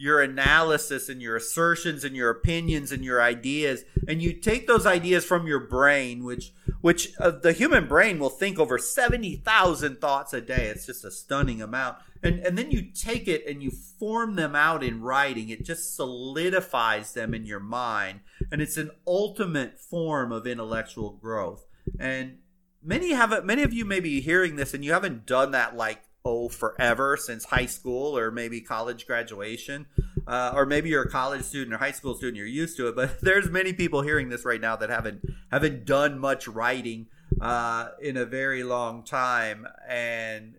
your 0.00 0.22
analysis 0.22 1.10
and 1.10 1.20
your 1.20 1.36
assertions 1.36 2.04
and 2.04 2.16
your 2.16 2.30
opinions 2.30 2.90
and 2.90 3.04
your 3.04 3.20
ideas 3.20 3.84
and 4.08 4.22
you 4.22 4.32
take 4.32 4.66
those 4.66 4.86
ideas 4.86 5.26
from 5.26 5.46
your 5.46 5.60
brain 5.60 6.24
which 6.24 6.54
which 6.80 7.12
uh, 7.20 7.30
the 7.30 7.52
human 7.52 7.86
brain 7.86 8.18
will 8.18 8.30
think 8.30 8.58
over 8.58 8.78
70,000 8.78 10.00
thoughts 10.00 10.32
a 10.32 10.40
day. 10.40 10.68
It's 10.68 10.86
just 10.86 11.04
a 11.04 11.10
stunning 11.10 11.60
amount. 11.60 11.98
And 12.22 12.38
and 12.40 12.56
then 12.56 12.70
you 12.70 12.80
take 12.80 13.28
it 13.28 13.46
and 13.46 13.62
you 13.62 13.70
form 13.70 14.36
them 14.36 14.56
out 14.56 14.82
in 14.82 15.02
writing. 15.02 15.50
It 15.50 15.66
just 15.66 15.94
solidifies 15.94 17.12
them 17.12 17.34
in 17.34 17.44
your 17.44 17.60
mind. 17.60 18.20
And 18.50 18.62
it's 18.62 18.78
an 18.78 18.92
ultimate 19.06 19.78
form 19.78 20.32
of 20.32 20.46
intellectual 20.46 21.10
growth. 21.10 21.66
And 21.98 22.38
many 22.82 23.12
have 23.12 23.44
many 23.44 23.62
of 23.62 23.74
you 23.74 23.84
may 23.84 24.00
be 24.00 24.22
hearing 24.22 24.56
this 24.56 24.72
and 24.72 24.82
you 24.82 24.94
haven't 24.94 25.26
done 25.26 25.50
that 25.50 25.76
like 25.76 26.04
oh 26.24 26.48
forever 26.48 27.16
since 27.16 27.44
high 27.46 27.66
school 27.66 28.16
or 28.16 28.30
maybe 28.30 28.60
college 28.60 29.06
graduation 29.06 29.86
uh, 30.26 30.52
or 30.54 30.66
maybe 30.66 30.90
you're 30.90 31.02
a 31.02 31.10
college 31.10 31.42
student 31.42 31.74
or 31.74 31.78
high 31.78 31.90
school 31.90 32.14
student 32.14 32.36
you're 32.36 32.46
used 32.46 32.76
to 32.76 32.88
it 32.88 32.96
but 32.96 33.20
there's 33.22 33.48
many 33.48 33.72
people 33.72 34.02
hearing 34.02 34.28
this 34.28 34.44
right 34.44 34.60
now 34.60 34.76
that 34.76 34.90
haven't 34.90 35.24
haven't 35.50 35.84
done 35.84 36.18
much 36.18 36.46
writing 36.46 37.06
uh, 37.40 37.88
in 38.00 38.16
a 38.16 38.24
very 38.24 38.62
long 38.62 39.02
time 39.02 39.66
and 39.88 40.56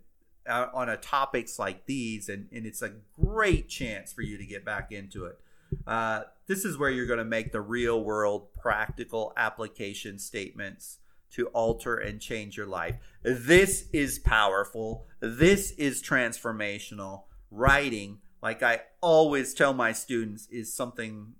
uh, 0.50 0.68
on 0.74 0.90
a 0.90 0.98
topics 0.98 1.60
like 1.60 1.86
these 1.86 2.30
and, 2.30 2.48
and 2.52 2.66
it's 2.66 2.82
a 2.82 2.92
great 3.20 3.70
chance 3.70 4.12
for 4.12 4.22
you 4.22 4.38
to 4.38 4.46
get 4.46 4.66
back 4.66 4.92
into 4.92 5.26
it. 5.26 5.40
Uh, 5.88 6.22
this 6.48 6.66
is 6.66 6.78
where 6.78 6.90
you're 6.90 7.06
going 7.06 7.20
to 7.20 7.26
make 7.26 7.52
the 7.52 7.62
real 7.62 8.04
world 8.04 8.54
practical 8.60 9.32
application 9.38 10.20
statements 10.20 10.98
to 11.32 11.48
alter 11.48 11.96
and 11.96 12.20
change 12.20 12.58
your 12.58 12.66
life. 12.66 12.96
This 13.24 13.86
is 13.94 14.20
powerful. 14.20 15.08
This 15.20 15.72
is 15.72 16.04
transformational. 16.04 17.24
Writing, 17.50 18.20
like 18.42 18.64
I 18.64 18.82
always 19.02 19.54
tell 19.54 19.74
my 19.74 19.92
students, 19.92 20.48
is 20.48 20.74
something 20.74 21.34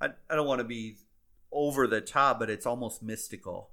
I, 0.00 0.10
I 0.30 0.34
don't 0.34 0.46
want 0.46 0.60
to 0.60 0.64
be 0.64 0.96
over 1.52 1.86
the 1.86 2.00
top, 2.00 2.38
but 2.38 2.50
it's 2.50 2.66
almost 2.66 3.02
mystical. 3.02 3.70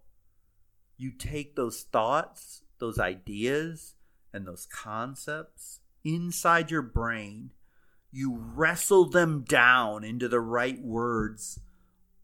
You 0.98 1.12
take 1.12 1.56
those 1.56 1.84
thoughts, 1.84 2.64
those 2.80 3.00
ideas, 3.00 3.96
and 4.34 4.46
those 4.46 4.68
concepts 4.72 5.80
inside 6.04 6.70
your 6.70 6.82
brain, 6.82 7.52
you 8.12 8.38
wrestle 8.38 9.10
them 9.10 9.44
down 9.48 10.04
into 10.04 10.28
the 10.28 10.40
right 10.40 10.82
words 10.82 11.60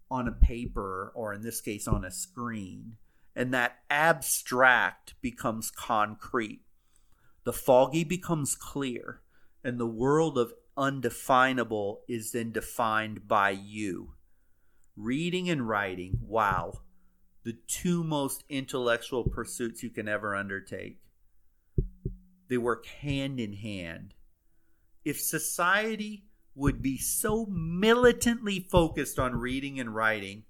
on 0.09 0.27
a 0.27 0.31
paper, 0.31 1.11
or 1.15 1.33
in 1.33 1.41
this 1.41 1.61
case, 1.61 1.87
on 1.87 2.05
a 2.05 2.11
screen 2.11 2.97
and 3.35 3.53
that 3.53 3.79
abstract 3.89 5.15
becomes 5.21 5.71
concrete. 5.71 6.61
The 7.43 7.53
foggy 7.53 8.03
becomes 8.03 8.55
clear, 8.55 9.21
and 9.63 9.79
the 9.79 9.87
world 9.87 10.37
of 10.37 10.53
undefinable 10.77 12.01
is 12.07 12.31
then 12.31 12.51
defined 12.51 13.27
by 13.27 13.51
you. 13.51 14.13
Reading 14.95 15.49
and 15.49 15.67
writing, 15.67 16.19
wow, 16.21 16.81
the 17.43 17.57
two 17.67 18.03
most 18.03 18.43
intellectual 18.49 19.23
pursuits 19.23 19.81
you 19.81 19.89
can 19.89 20.07
ever 20.07 20.35
undertake. 20.35 21.01
They 22.49 22.57
work 22.57 22.85
hand 22.85 23.39
in 23.39 23.53
hand. 23.53 24.13
If 25.03 25.19
society 25.19 26.25
would 26.53 26.81
be 26.81 26.97
so 26.97 27.45
militantly 27.45 28.67
focused 28.69 29.17
on 29.17 29.35
reading 29.35 29.79
and 29.79 29.95
writing, 29.95 30.43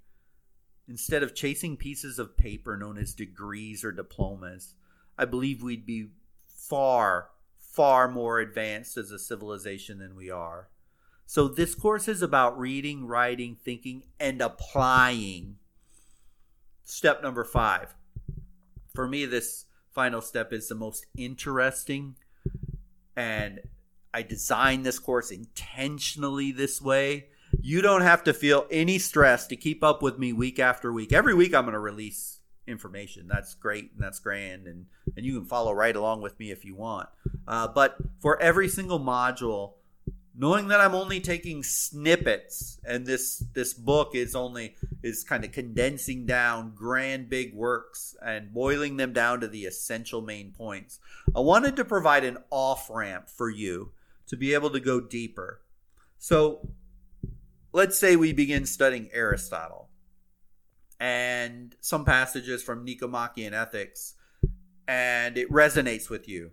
Instead 0.87 1.23
of 1.23 1.35
chasing 1.35 1.77
pieces 1.77 2.19
of 2.19 2.37
paper 2.37 2.75
known 2.75 2.97
as 2.97 3.13
degrees 3.13 3.83
or 3.83 3.91
diplomas, 3.91 4.73
I 5.17 5.25
believe 5.25 5.61
we'd 5.61 5.85
be 5.85 6.09
far, 6.47 7.29
far 7.57 8.07
more 8.07 8.39
advanced 8.39 8.97
as 8.97 9.11
a 9.11 9.19
civilization 9.19 9.99
than 9.99 10.15
we 10.15 10.29
are. 10.29 10.69
So, 11.25 11.47
this 11.47 11.75
course 11.75 12.07
is 12.09 12.21
about 12.21 12.59
reading, 12.59 13.05
writing, 13.05 13.55
thinking, 13.55 14.03
and 14.19 14.41
applying. 14.41 15.57
Step 16.83 17.23
number 17.23 17.45
five. 17.45 17.95
For 18.93 19.07
me, 19.07 19.25
this 19.25 19.65
final 19.93 20.21
step 20.21 20.51
is 20.51 20.67
the 20.67 20.75
most 20.75 21.05
interesting, 21.15 22.17
and 23.15 23.61
I 24.13 24.23
designed 24.23 24.85
this 24.85 24.99
course 24.99 25.31
intentionally 25.31 26.51
this 26.51 26.81
way 26.81 27.27
you 27.61 27.81
don't 27.81 28.01
have 28.01 28.23
to 28.23 28.33
feel 28.33 28.65
any 28.71 28.97
stress 28.97 29.47
to 29.47 29.55
keep 29.55 29.83
up 29.83 30.01
with 30.01 30.17
me 30.17 30.33
week 30.33 30.59
after 30.59 30.91
week. 30.91 31.13
Every 31.13 31.33
week 31.33 31.53
I'm 31.53 31.63
going 31.63 31.73
to 31.73 31.79
release 31.79 32.39
information. 32.67 33.27
That's 33.27 33.53
great 33.55 33.91
and 33.93 34.01
that's 34.01 34.19
grand, 34.19 34.67
and 34.67 34.87
and 35.15 35.25
you 35.25 35.37
can 35.37 35.45
follow 35.45 35.71
right 35.71 35.95
along 35.95 36.21
with 36.21 36.39
me 36.39 36.51
if 36.51 36.65
you 36.65 36.75
want. 36.75 37.09
Uh, 37.47 37.67
but 37.67 37.97
for 38.19 38.41
every 38.41 38.67
single 38.67 38.99
module, 38.99 39.73
knowing 40.35 40.69
that 40.69 40.79
I'm 40.79 40.95
only 40.95 41.19
taking 41.19 41.63
snippets, 41.63 42.79
and 42.85 43.05
this 43.05 43.43
this 43.53 43.73
book 43.73 44.15
is 44.15 44.35
only 44.35 44.75
is 45.03 45.23
kind 45.23 45.43
of 45.43 45.51
condensing 45.51 46.25
down 46.25 46.73
grand 46.75 47.29
big 47.29 47.53
works 47.53 48.15
and 48.23 48.53
boiling 48.53 48.97
them 48.97 49.13
down 49.13 49.41
to 49.41 49.47
the 49.47 49.65
essential 49.65 50.21
main 50.21 50.51
points. 50.51 50.99
I 51.35 51.41
wanted 51.41 51.75
to 51.75 51.85
provide 51.85 52.23
an 52.23 52.37
off 52.49 52.89
ramp 52.89 53.29
for 53.29 53.49
you 53.49 53.91
to 54.27 54.37
be 54.37 54.53
able 54.53 54.69
to 54.69 54.79
go 54.79 55.01
deeper. 55.01 55.61
So 56.17 56.69
let's 57.73 57.97
say 57.97 58.15
we 58.15 58.33
begin 58.33 58.65
studying 58.65 59.09
Aristotle 59.13 59.89
and 60.99 61.75
some 61.81 62.05
passages 62.05 62.61
from 62.61 62.85
Nicomachean 62.85 63.53
Ethics, 63.53 64.13
and 64.87 65.37
it 65.37 65.49
resonates 65.49 66.09
with 66.09 66.27
you. 66.27 66.51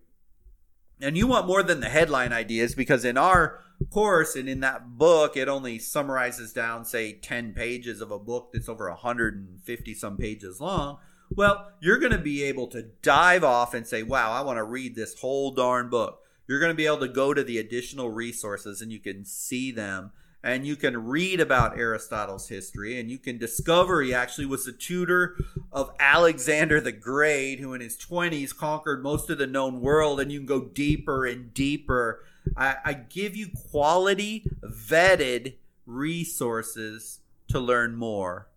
And 1.01 1.17
you 1.17 1.27
want 1.27 1.47
more 1.47 1.63
than 1.63 1.81
the 1.81 1.89
headline 1.89 2.33
ideas 2.33 2.75
because 2.75 3.05
in 3.05 3.17
our 3.17 3.61
course 3.91 4.35
and 4.35 4.49
in 4.49 4.61
that 4.61 4.97
book, 4.97 5.37
it 5.37 5.49
only 5.49 5.79
summarizes 5.79 6.53
down, 6.53 6.85
say, 6.85 7.13
10 7.13 7.53
pages 7.53 8.01
of 8.01 8.11
a 8.11 8.19
book 8.19 8.51
that's 8.53 8.69
over 8.69 8.89
150 8.89 9.95
some 9.95 10.17
pages 10.17 10.61
long. 10.61 10.99
Well, 11.31 11.71
you're 11.81 11.99
going 11.99 12.13
to 12.13 12.19
be 12.19 12.43
able 12.45 12.69
to 12.69 12.83
dive 13.03 13.45
off 13.45 13.75
and 13.75 13.87
say, 13.87 14.03
wow, 14.03 14.33
I 14.33 14.41
want 14.41 14.57
to 14.57 14.65
read 14.65 14.95
this 14.95 15.21
whole 15.21 15.53
darn 15.53 15.91
book. 15.91 16.21
You're 16.49 16.59
going 16.59 16.73
to 16.73 16.77
be 16.77 16.87
able 16.87 17.01
to 17.01 17.09
go 17.09 17.35
to 17.35 17.45
the 17.45 17.59
additional 17.59 18.11
resources 18.11 18.81
and 18.81 18.91
you 18.91 18.99
can 18.99 19.25
see 19.25 19.71
them 19.71 20.13
and 20.43 20.67
you 20.67 20.77
can 20.77 21.07
read 21.07 21.41
about 21.41 21.79
Aristotle's 21.79 22.49
history, 22.49 22.99
and 22.99 23.11
you 23.11 23.19
can 23.19 23.39
discover 23.39 24.01
he 24.01 24.15
actually 24.15 24.47
was 24.47 24.65
the 24.65 24.73
tutor 24.73 25.37
of 25.73 25.93
Alexander 25.99 26.81
the 26.81 26.93
Great, 26.93 27.59
who 27.59 27.75
in 27.75 27.81
his 27.81 27.97
20s 27.97 28.57
conquered 28.57 29.03
most 29.03 29.31
of 29.31 29.39
the 29.39 29.47
known 29.47 29.81
world, 29.81 30.21
and 30.21 30.31
you 30.31 30.39
can 30.39 30.47
go 30.47 30.65
deeper 30.65 31.27
and 31.27 31.53
deeper. 31.53 32.25
I, 32.57 32.77
I 32.85 32.93
give 32.95 33.37
you 33.37 33.49
quality, 33.71 34.49
vetted 34.63 35.55
resources 35.87 37.21
to 37.49 37.59
learn 37.59 37.97
more. 37.97 38.49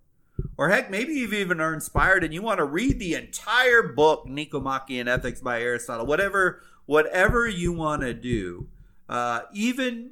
Or 0.58 0.70
heck, 0.70 0.92
maybe 0.92 1.14
you've 1.14 1.34
even 1.34 1.60
are 1.60 1.74
inspired 1.74 2.24
and 2.24 2.34
you 2.34 2.42
want 2.42 2.60
to 2.60 2.66
read 2.66 3.00
the 3.00 3.16
entire 3.16 3.84
book, 3.84 4.26
Nicomachean 4.28 5.08
Ethics 5.08 5.42
by 5.42 5.62
Aristotle. 5.62 6.06
Whatever, 6.06 6.62
whatever 6.86 7.48
you 7.48 7.74
want 7.74 8.02
to 8.02 8.14
do. 8.14 8.68
Uh, 9.10 9.42
even 9.54 10.12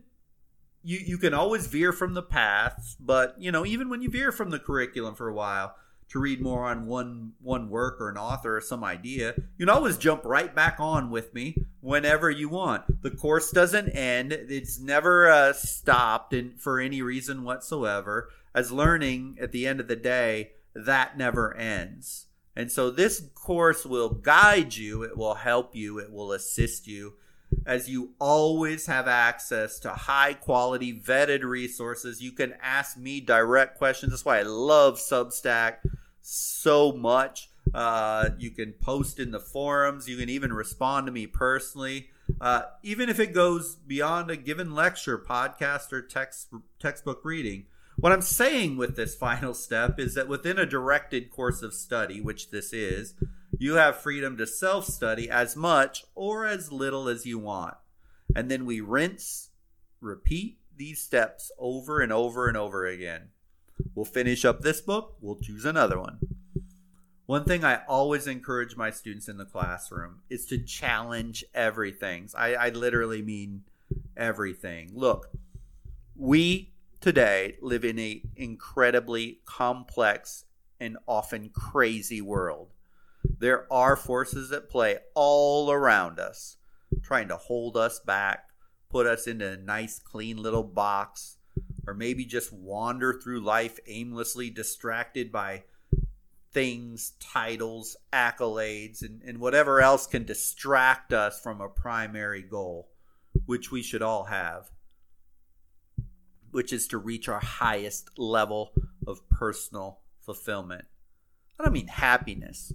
you 0.84 1.00
you 1.00 1.18
can 1.18 1.34
always 1.34 1.68
veer 1.68 1.92
from 1.92 2.14
the 2.14 2.22
path, 2.22 2.96
but 3.00 3.36
you 3.40 3.52
know 3.52 3.66
even 3.66 3.90
when 3.90 4.02
you 4.02 4.10
veer 4.10 4.32
from 4.32 4.50
the 4.50 4.60
curriculum 4.60 5.16
for 5.16 5.28
a 5.28 5.34
while 5.34 5.76
to 6.10 6.20
read 6.20 6.42
more 6.42 6.66
on 6.66 6.88
one 6.88 7.34
one 7.42 7.70
work 7.70 8.02
or 8.02 8.10
an 8.10 8.18
author 8.18 8.58
or 8.58 8.62
some 8.62 8.84
idea, 8.84 9.34
you 9.58 9.66
can 9.66 9.70
always 9.70 9.98
jump 9.98 10.26
right 10.26 10.56
back 10.56 10.78
on 10.80 11.12
with 11.12 11.34
me 11.34 11.66
whenever 11.82 12.30
you 12.30 12.50
want. 12.50 13.04
The 13.04 13.12
course 13.12 13.52
doesn't 13.52 13.90
end; 13.90 14.32
it's 14.32 14.80
never 14.80 15.30
uh, 15.30 15.54
stopped, 15.54 16.34
and 16.34 16.60
for 16.60 16.80
any 16.80 17.02
reason 17.02 17.44
whatsoever. 17.44 18.30
As 18.56 18.72
learning 18.72 19.38
at 19.40 19.52
the 19.52 19.68
end 19.68 19.80
of 19.80 19.88
the 19.88 19.96
day, 19.96 20.52
that 20.74 21.18
never 21.18 21.56
ends. 21.56 22.26
And 22.56 22.72
so 22.72 22.90
this 22.90 23.22
course 23.36 23.86
will 23.86 24.10
guide 24.10 24.76
you, 24.76 25.04
it 25.04 25.16
will 25.16 25.36
help 25.36 25.76
you, 25.76 26.00
it 26.00 26.12
will 26.12 26.32
assist 26.32 26.88
you 26.88 27.14
as 27.70 27.88
you 27.88 28.10
always 28.18 28.88
have 28.88 29.08
access 29.08 29.78
to 29.78 29.92
high 29.92 30.34
quality 30.34 30.92
vetted 30.92 31.44
resources. 31.44 32.20
You 32.20 32.32
can 32.32 32.56
ask 32.64 32.98
me 32.98 33.22
direct 33.22 33.78
questions. 33.78 34.12
That's 34.12 34.26
why 34.26 34.40
I 34.40 34.42
love 34.42 34.96
Substack 34.96 35.76
so 36.20 36.92
much. 36.92 37.52
Uh, 37.72 38.30
you 38.40 38.50
can 38.50 38.74
post 38.74 39.20
in 39.20 39.30
the 39.30 39.40
forums. 39.40 40.10
You 40.10 40.18
can 40.18 40.30
even 40.30 40.52
respond 40.52 41.06
to 41.06 41.12
me 41.12 41.28
personally. 41.28 42.10
Uh, 42.42 42.64
even 42.82 43.08
if 43.08 43.20
it 43.20 43.36
goes 43.36 43.76
beyond 43.76 44.32
a 44.32 44.36
given 44.36 44.74
lecture, 44.74 45.20
podcast, 45.20 45.94
or 45.94 46.02
text 46.02 46.48
textbook 46.80 47.24
reading. 47.24 47.68
What 47.98 48.12
I'm 48.12 48.24
saying 48.24 48.78
with 48.78 48.96
this 48.96 49.14
final 49.28 49.54
step 49.54 50.00
is 50.00 50.16
that 50.16 50.28
within 50.28 50.58
a 50.58 50.66
directed 50.66 51.30
course 51.30 51.62
of 51.62 51.76
study, 51.76 52.20
which 52.20 52.50
this 52.50 52.74
is, 52.74 53.14
you 53.60 53.76
have 53.76 53.98
freedom 53.98 54.38
to 54.38 54.48
self 54.48 54.86
study 54.86 55.30
as 55.30 55.56
much 55.56 56.06
or 56.16 56.48
as 56.48 56.72
little 56.72 57.08
as 57.08 57.26
you 57.26 57.38
want. 57.38 57.76
And 58.36 58.50
then 58.50 58.66
we 58.66 58.80
rinse, 58.80 59.50
repeat 60.02 60.60
these 60.76 61.02
steps 61.02 61.52
over 61.60 62.00
and 62.00 62.12
over 62.12 62.48
and 62.48 62.56
over 62.56 62.88
again. 62.88 63.30
We'll 63.94 64.06
finish 64.06 64.46
up 64.46 64.62
this 64.62 64.82
book, 64.82 65.18
we'll 65.22 65.36
choose 65.36 65.66
another 65.66 66.00
one. 66.00 66.20
One 67.26 67.44
thing 67.44 67.64
I 67.64 67.82
always 67.88 68.26
encourage 68.26 68.76
my 68.76 68.90
students 68.90 69.28
in 69.28 69.38
the 69.38 69.46
classroom 69.46 70.22
is 70.30 70.46
to 70.48 70.58
challenge 70.58 71.44
everything. 71.54 72.30
I, 72.36 72.56
I 72.56 72.70
literally 72.70 73.22
mean 73.22 73.66
everything. 74.18 74.90
Look, 74.94 75.30
we 76.16 76.72
today 77.02 77.58
live 77.62 77.86
in 77.86 78.00
a 78.00 78.24
incredibly 78.36 79.42
complex 79.46 80.46
and 80.80 80.98
often 81.08 81.50
crazy 81.50 82.22
world. 82.22 82.74
There 83.24 83.72
are 83.72 83.96
forces 83.96 84.52
at 84.52 84.70
play 84.70 84.98
all 85.14 85.72
around 85.72 86.20
us, 86.20 86.58
trying 87.02 87.28
to 87.30 87.38
hold 87.38 87.78
us 87.78 88.00
back, 88.00 88.50
put 88.90 89.08
us 89.08 89.28
into 89.28 89.52
a 89.52 89.58
nice, 89.58 90.00
clean 90.00 90.38
little 90.38 90.64
box, 90.64 91.38
or 91.88 91.94
maybe 91.94 92.26
just 92.26 92.54
wander 92.54 93.14
through 93.14 93.42
life 93.42 93.80
aimlessly, 93.88 94.50
distracted 94.50 95.32
by 95.32 95.64
things, 96.52 97.14
titles, 97.20 97.96
accolades, 98.12 99.02
and, 99.02 99.22
and 99.24 99.40
whatever 99.40 99.82
else 99.82 100.08
can 100.08 100.24
distract 100.26 101.14
us 101.14 101.40
from 101.40 101.62
a 101.62 101.70
primary 101.70 102.42
goal, 102.42 102.90
which 103.46 103.72
we 103.72 103.82
should 103.82 104.02
all 104.02 104.26
have, 104.26 104.70
which 106.52 106.74
is 106.74 106.88
to 106.88 106.98
reach 106.98 107.30
our 107.30 107.40
highest 107.40 108.18
level 108.18 108.72
of 109.06 109.28
personal 109.30 110.00
fulfillment. 110.22 110.86
I 111.60 111.64
don't 111.64 111.74
mean 111.74 111.88
happiness. 111.88 112.74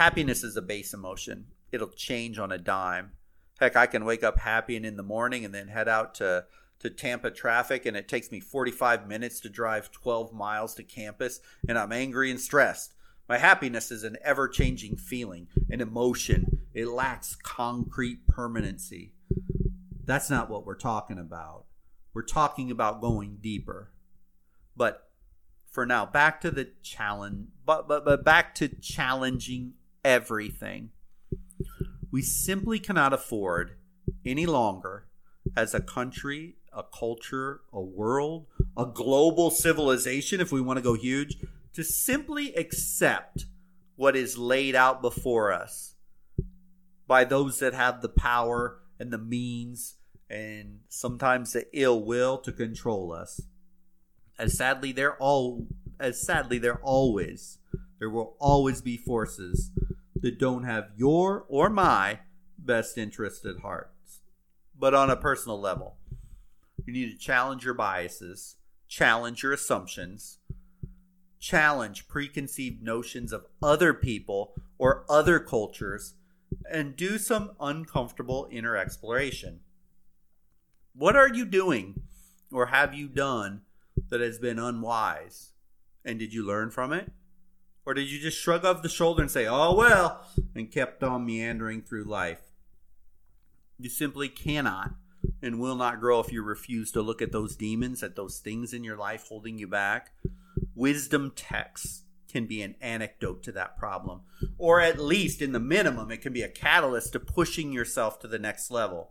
Happiness 0.00 0.42
is 0.42 0.56
a 0.56 0.62
base 0.62 0.94
emotion. 0.94 1.44
It'll 1.72 1.90
change 1.90 2.38
on 2.38 2.50
a 2.50 2.56
dime. 2.56 3.10
Heck, 3.58 3.76
I 3.76 3.84
can 3.84 4.06
wake 4.06 4.24
up 4.24 4.38
happy 4.38 4.74
and 4.74 4.86
in 4.86 4.96
the 4.96 5.02
morning 5.02 5.44
and 5.44 5.54
then 5.54 5.68
head 5.68 5.90
out 5.90 6.14
to 6.14 6.46
to 6.78 6.88
Tampa 6.88 7.30
traffic 7.30 7.84
and 7.84 7.94
it 7.94 8.08
takes 8.08 8.30
me 8.30 8.40
45 8.40 9.06
minutes 9.06 9.40
to 9.40 9.50
drive 9.50 9.92
12 9.92 10.32
miles 10.32 10.74
to 10.76 10.82
campus 10.82 11.40
and 11.68 11.76
I'm 11.76 11.92
angry 11.92 12.30
and 12.30 12.40
stressed. 12.40 12.94
My 13.28 13.36
happiness 13.36 13.90
is 13.90 14.02
an 14.02 14.16
ever 14.24 14.48
changing 14.48 14.96
feeling, 14.96 15.48
an 15.68 15.82
emotion. 15.82 16.60
It 16.72 16.88
lacks 16.88 17.36
concrete 17.36 18.26
permanency. 18.26 19.12
That's 20.06 20.30
not 20.30 20.48
what 20.48 20.64
we're 20.64 20.76
talking 20.76 21.18
about. 21.18 21.66
We're 22.14 22.22
talking 22.22 22.70
about 22.70 23.02
going 23.02 23.36
deeper. 23.42 23.90
But 24.74 25.10
for 25.70 25.84
now, 25.84 26.06
back 26.06 26.40
to 26.40 26.50
the 26.50 26.70
challenge, 26.82 27.48
but, 27.66 27.86
but, 27.86 28.06
but 28.06 28.24
back 28.24 28.54
to 28.54 28.68
challenging 28.68 29.74
everything. 30.04 30.90
We 32.10 32.22
simply 32.22 32.78
cannot 32.78 33.12
afford 33.12 33.76
any 34.24 34.46
longer 34.46 35.06
as 35.56 35.74
a 35.74 35.80
country 35.80 36.56
a 36.72 36.82
culture, 36.82 37.60
a 37.72 37.80
world, 37.80 38.46
a 38.76 38.86
global 38.86 39.50
civilization, 39.50 40.40
if 40.40 40.52
we 40.52 40.60
want 40.60 40.76
to 40.76 40.82
go 40.82 40.94
huge, 40.94 41.36
to 41.72 41.82
simply 41.82 42.54
accept 42.54 43.46
what 43.96 44.16
is 44.16 44.38
laid 44.38 44.74
out 44.74 45.02
before 45.02 45.52
us 45.52 45.94
by 47.06 47.24
those 47.24 47.58
that 47.58 47.74
have 47.74 48.00
the 48.00 48.08
power 48.08 48.80
and 48.98 49.12
the 49.12 49.18
means 49.18 49.96
and 50.28 50.80
sometimes 50.88 51.52
the 51.52 51.66
ill 51.72 52.04
will 52.04 52.38
to 52.38 52.52
control 52.52 53.12
us. 53.12 53.40
As 54.38 54.56
sadly 54.56 54.92
they're 54.92 55.16
all 55.16 55.66
as 55.98 56.24
sadly 56.24 56.58
they're 56.58 56.80
always 56.82 57.58
there 57.98 58.08
will 58.08 58.36
always 58.38 58.80
be 58.80 58.96
forces 58.96 59.70
that 60.20 60.38
don't 60.38 60.64
have 60.64 60.90
your 60.96 61.44
or 61.48 61.70
my 61.70 62.20
best 62.58 62.98
interest 62.98 63.44
at 63.44 63.60
heart. 63.60 63.92
But 64.78 64.94
on 64.94 65.10
a 65.10 65.16
personal 65.16 65.60
level, 65.60 65.96
you 66.86 66.92
need 66.92 67.10
to 67.10 67.18
challenge 67.18 67.64
your 67.64 67.74
biases, 67.74 68.56
challenge 68.88 69.42
your 69.42 69.52
assumptions, 69.52 70.38
challenge 71.38 72.08
preconceived 72.08 72.82
notions 72.82 73.32
of 73.32 73.46
other 73.62 73.94
people 73.94 74.54
or 74.78 75.04
other 75.08 75.38
cultures, 75.38 76.14
and 76.70 76.96
do 76.96 77.18
some 77.18 77.52
uncomfortable 77.60 78.48
inner 78.50 78.76
exploration. 78.76 79.60
What 80.94 81.16
are 81.16 81.28
you 81.28 81.44
doing 81.44 82.02
or 82.52 82.66
have 82.66 82.94
you 82.94 83.08
done 83.08 83.62
that 84.08 84.20
has 84.20 84.38
been 84.38 84.58
unwise? 84.58 85.52
And 86.04 86.18
did 86.18 86.32
you 86.32 86.46
learn 86.46 86.70
from 86.70 86.92
it? 86.92 87.12
Or 87.86 87.94
did 87.94 88.10
you 88.10 88.20
just 88.20 88.38
shrug 88.38 88.64
off 88.64 88.82
the 88.82 88.88
shoulder 88.88 89.22
and 89.22 89.30
say, 89.30 89.46
oh, 89.46 89.74
well, 89.74 90.24
and 90.54 90.70
kept 90.70 91.02
on 91.02 91.26
meandering 91.26 91.82
through 91.82 92.04
life? 92.04 92.40
You 93.78 93.88
simply 93.88 94.28
cannot 94.28 94.94
and 95.42 95.58
will 95.58 95.76
not 95.76 96.00
grow 96.00 96.20
if 96.20 96.32
you 96.32 96.42
refuse 96.42 96.92
to 96.92 97.02
look 97.02 97.22
at 97.22 97.32
those 97.32 97.56
demons, 97.56 98.02
at 98.02 98.16
those 98.16 98.38
things 98.38 98.72
in 98.72 98.84
your 98.84 98.96
life 98.96 99.26
holding 99.28 99.58
you 99.58 99.66
back. 99.66 100.10
Wisdom 100.74 101.32
texts 101.34 102.02
can 102.30 102.46
be 102.46 102.62
an 102.62 102.76
anecdote 102.80 103.42
to 103.42 103.52
that 103.52 103.76
problem, 103.76 104.20
or 104.56 104.80
at 104.80 105.00
least 105.00 105.42
in 105.42 105.52
the 105.52 105.60
minimum, 105.60 106.10
it 106.10 106.22
can 106.22 106.32
be 106.32 106.42
a 106.42 106.48
catalyst 106.48 107.12
to 107.12 107.20
pushing 107.20 107.72
yourself 107.72 108.20
to 108.20 108.28
the 108.28 108.38
next 108.38 108.70
level. 108.70 109.10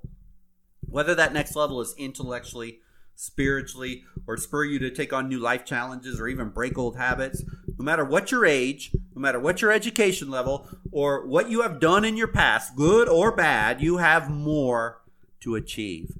Whether 0.87 1.13
that 1.15 1.33
next 1.33 1.55
level 1.55 1.81
is 1.81 1.93
intellectually, 1.97 2.79
spiritually, 3.15 4.03
or 4.25 4.37
spur 4.37 4.63
you 4.63 4.79
to 4.79 4.89
take 4.89 5.11
on 5.11 5.27
new 5.27 5.39
life 5.39 5.65
challenges 5.65 6.19
or 6.19 6.27
even 6.27 6.49
break 6.49 6.77
old 6.77 6.95
habits, 6.95 7.43
no 7.79 7.85
matter 7.85 8.03
what 8.03 8.29
your 8.29 8.45
age, 8.45 8.91
no 9.15 9.21
matter 9.21 9.39
what 9.39 9.61
your 9.61 9.71
education 9.71 10.29
level, 10.29 10.67
or 10.91 11.25
what 11.25 11.49
you 11.49 11.61
have 11.61 11.79
done 11.79 12.03
in 12.03 12.17
your 12.17 12.27
past, 12.27 12.75
good 12.75 13.07
or 13.07 13.33
bad, 13.33 13.81
you 13.81 13.97
have 13.97 14.29
more 14.29 15.01
to 15.39 15.55
achieve. 15.55 16.17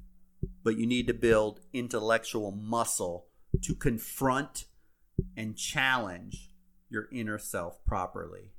But 0.64 0.78
you 0.78 0.86
need 0.86 1.06
to 1.08 1.14
build 1.14 1.60
intellectual 1.74 2.50
muscle 2.50 3.26
to 3.60 3.74
confront 3.74 4.64
and 5.36 5.54
challenge 5.54 6.50
your 6.88 7.08
inner 7.12 7.38
self 7.38 7.84
properly. 7.84 8.52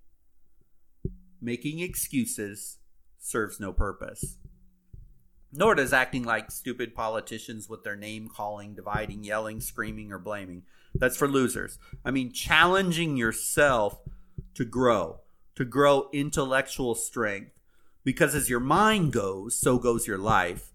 Making 1.41 1.79
excuses 1.79 2.77
serves 3.17 3.59
no 3.59 3.73
purpose. 3.73 4.37
Nor 5.53 5.75
does 5.75 5.91
acting 5.91 6.23
like 6.23 6.49
stupid 6.49 6.95
politicians 6.95 7.67
with 7.67 7.83
their 7.83 7.95
name 7.95 8.29
calling, 8.29 8.73
dividing, 8.73 9.23
yelling, 9.23 9.59
screaming, 9.59 10.11
or 10.11 10.19
blaming. 10.19 10.63
That's 10.95 11.17
for 11.17 11.27
losers. 11.27 11.77
I 12.05 12.11
mean, 12.11 12.31
challenging 12.31 13.17
yourself 13.17 13.99
to 14.55 14.65
grow, 14.65 15.19
to 15.55 15.65
grow 15.65 16.09
intellectual 16.13 16.95
strength, 16.95 17.51
because 18.03 18.33
as 18.33 18.49
your 18.49 18.59
mind 18.59 19.13
goes, 19.13 19.59
so 19.59 19.77
goes 19.77 20.07
your 20.07 20.17
life. 20.17 20.71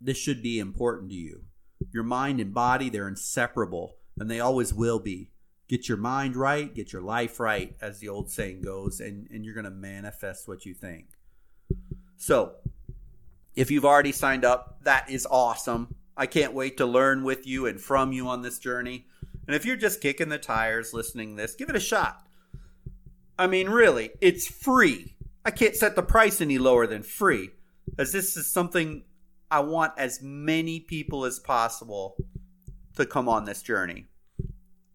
This 0.00 0.18
should 0.18 0.42
be 0.42 0.58
important 0.58 1.10
to 1.10 1.16
you. 1.16 1.44
Your 1.92 2.04
mind 2.04 2.40
and 2.40 2.52
body, 2.52 2.90
they're 2.90 3.08
inseparable, 3.08 3.96
and 4.18 4.30
they 4.30 4.40
always 4.40 4.74
will 4.74 4.98
be. 4.98 5.30
Get 5.68 5.88
your 5.88 5.98
mind 5.98 6.36
right, 6.36 6.72
get 6.72 6.92
your 6.92 7.02
life 7.02 7.40
right, 7.40 7.74
as 7.80 7.98
the 7.98 8.08
old 8.08 8.30
saying 8.30 8.62
goes, 8.62 9.00
and, 9.00 9.28
and 9.30 9.44
you're 9.44 9.54
going 9.54 9.64
to 9.64 9.70
manifest 9.70 10.46
what 10.46 10.64
you 10.64 10.74
think. 10.74 11.06
So, 12.16 12.52
if 13.56 13.70
you've 13.70 13.84
already 13.84 14.12
signed 14.12 14.44
up, 14.44 14.78
that 14.84 15.10
is 15.10 15.26
awesome. 15.28 15.94
I 16.16 16.26
can't 16.26 16.52
wait 16.52 16.76
to 16.76 16.86
learn 16.86 17.24
with 17.24 17.46
you 17.46 17.66
and 17.66 17.80
from 17.80 18.12
you 18.12 18.28
on 18.28 18.42
this 18.42 18.58
journey. 18.58 19.06
And 19.46 19.56
if 19.56 19.64
you're 19.64 19.76
just 19.76 20.00
kicking 20.00 20.28
the 20.28 20.38
tires 20.38 20.92
listening 20.92 21.36
this, 21.36 21.54
give 21.54 21.68
it 21.68 21.76
a 21.76 21.80
shot. 21.80 22.26
I 23.38 23.46
mean, 23.46 23.68
really, 23.68 24.10
it's 24.20 24.46
free. 24.46 25.14
I 25.44 25.50
can't 25.50 25.76
set 25.76 25.94
the 25.96 26.02
price 26.02 26.40
any 26.40 26.58
lower 26.58 26.86
than 26.86 27.02
free, 27.02 27.50
as 27.98 28.12
this 28.12 28.36
is 28.36 28.50
something 28.50 29.04
I 29.50 29.60
want 29.60 29.92
as 29.96 30.20
many 30.22 30.80
people 30.80 31.24
as 31.24 31.38
possible 31.38 32.16
to 32.96 33.06
come 33.06 33.28
on 33.28 33.44
this 33.44 33.62
journey. 33.62 34.06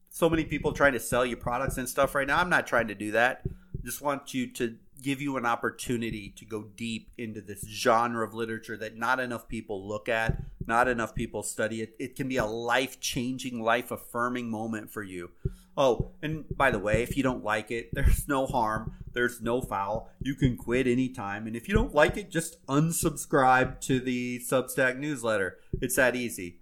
So 0.09 0.29
many 0.29 0.43
people 0.43 0.73
trying 0.73 0.93
to 0.93 0.99
sell 0.99 1.25
you 1.25 1.37
products 1.37 1.77
and 1.77 1.87
stuff 1.87 2.15
right 2.15 2.27
now. 2.27 2.39
I'm 2.39 2.49
not 2.49 2.67
trying 2.67 2.87
to 2.89 2.95
do 2.95 3.11
that. 3.11 3.43
I 3.45 3.85
just 3.85 4.01
want 4.01 4.33
you 4.33 4.51
to 4.53 4.75
give 5.01 5.21
you 5.21 5.37
an 5.37 5.45
opportunity 5.45 6.33
to 6.37 6.45
go 6.45 6.63
deep 6.75 7.09
into 7.17 7.41
this 7.41 7.67
genre 7.67 8.25
of 8.25 8.33
literature 8.33 8.77
that 8.77 8.97
not 8.97 9.19
enough 9.19 9.47
people 9.47 9.87
look 9.87 10.07
at, 10.07 10.41
not 10.67 10.87
enough 10.87 11.15
people 11.15 11.43
study 11.43 11.81
it. 11.81 11.95
It 11.99 12.15
can 12.15 12.27
be 12.27 12.37
a 12.37 12.45
life 12.45 12.99
changing, 12.99 13.61
life 13.61 13.91
affirming 13.91 14.49
moment 14.49 14.91
for 14.91 15.03
you. 15.03 15.31
Oh, 15.77 16.11
and 16.21 16.45
by 16.55 16.71
the 16.71 16.79
way, 16.79 17.01
if 17.01 17.17
you 17.17 17.23
don't 17.23 17.43
like 17.43 17.71
it, 17.71 17.89
there's 17.93 18.27
no 18.27 18.45
harm. 18.45 18.93
There's 19.13 19.41
no 19.41 19.61
foul. 19.61 20.09
You 20.21 20.35
can 20.35 20.55
quit 20.55 20.87
anytime. 20.87 21.47
And 21.47 21.55
if 21.55 21.67
you 21.67 21.73
don't 21.73 21.93
like 21.93 22.17
it, 22.17 22.31
just 22.31 22.65
unsubscribe 22.67 23.81
to 23.81 23.99
the 23.99 24.39
Substack 24.39 24.97
newsletter. 24.97 25.57
It's 25.81 25.95
that 25.95 26.15
easy. 26.15 26.59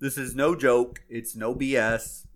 This 0.00 0.16
is 0.18 0.34
no 0.34 0.54
joke. 0.54 1.02
It's 1.08 1.36
no 1.36 1.54
BS. 1.54 2.26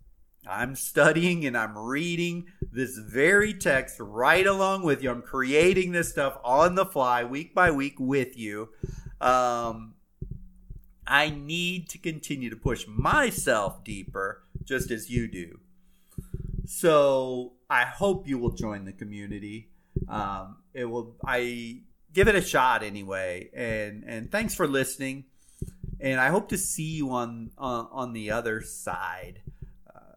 I'm 0.48 0.74
studying 0.74 1.44
and 1.46 1.56
I'm 1.56 1.76
reading 1.76 2.46
this 2.72 2.96
very 2.98 3.54
text 3.54 3.96
right 4.00 4.46
along 4.46 4.82
with 4.82 5.02
you. 5.02 5.10
I'm 5.10 5.22
creating 5.22 5.92
this 5.92 6.10
stuff 6.10 6.38
on 6.44 6.74
the 6.74 6.86
fly, 6.86 7.24
week 7.24 7.54
by 7.54 7.70
week 7.70 7.96
with 7.98 8.38
you. 8.38 8.70
Um, 9.20 9.94
I 11.06 11.30
need 11.30 11.88
to 11.90 11.98
continue 11.98 12.50
to 12.50 12.56
push 12.56 12.86
myself 12.86 13.82
deeper, 13.82 14.42
just 14.64 14.90
as 14.90 15.10
you 15.10 15.26
do. 15.26 15.60
So 16.66 17.54
I 17.70 17.84
hope 17.84 18.28
you 18.28 18.38
will 18.38 18.50
join 18.50 18.84
the 18.84 18.92
community. 18.92 19.70
Um, 20.06 20.58
it 20.74 20.84
will. 20.84 21.16
I 21.26 21.80
give 22.12 22.28
it 22.28 22.34
a 22.34 22.42
shot 22.42 22.82
anyway. 22.82 23.48
And 23.54 24.04
and 24.06 24.30
thanks 24.30 24.54
for 24.54 24.68
listening. 24.68 25.24
And 26.00 26.20
I 26.20 26.28
hope 26.28 26.50
to 26.50 26.58
see 26.58 26.90
you 26.96 27.10
on 27.10 27.50
on, 27.56 27.88
on 27.90 28.12
the 28.12 28.30
other 28.30 28.60
side. 28.60 29.40
Uh, 29.88 30.16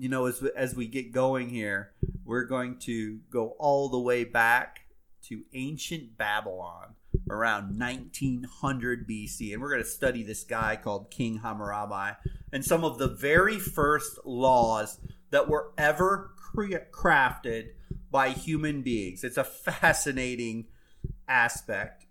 you 0.00 0.08
know, 0.08 0.26
as 0.26 0.42
as 0.56 0.74
we 0.74 0.86
get 0.86 1.12
going 1.12 1.50
here, 1.50 1.92
we're 2.24 2.44
going 2.44 2.78
to 2.78 3.18
go 3.30 3.54
all 3.58 3.90
the 3.90 3.98
way 3.98 4.24
back 4.24 4.86
to 5.24 5.42
ancient 5.52 6.16
Babylon 6.16 6.94
around 7.28 7.78
1900 7.78 9.06
BC. 9.06 9.52
And 9.52 9.60
we're 9.60 9.70
going 9.70 9.82
to 9.82 9.88
study 9.88 10.22
this 10.22 10.44
guy 10.44 10.76
called 10.76 11.10
King 11.10 11.40
Hammurabi 11.40 12.16
and 12.50 12.64
some 12.64 12.82
of 12.82 12.98
the 12.98 13.08
very 13.08 13.58
first 13.58 14.18
laws 14.24 14.98
that 15.30 15.48
were 15.48 15.72
ever 15.76 16.30
cre- 16.36 16.88
crafted 16.90 17.68
by 18.10 18.30
human 18.30 18.80
beings. 18.80 19.22
It's 19.22 19.36
a 19.36 19.44
fascinating 19.44 20.66
aspect 21.28 22.06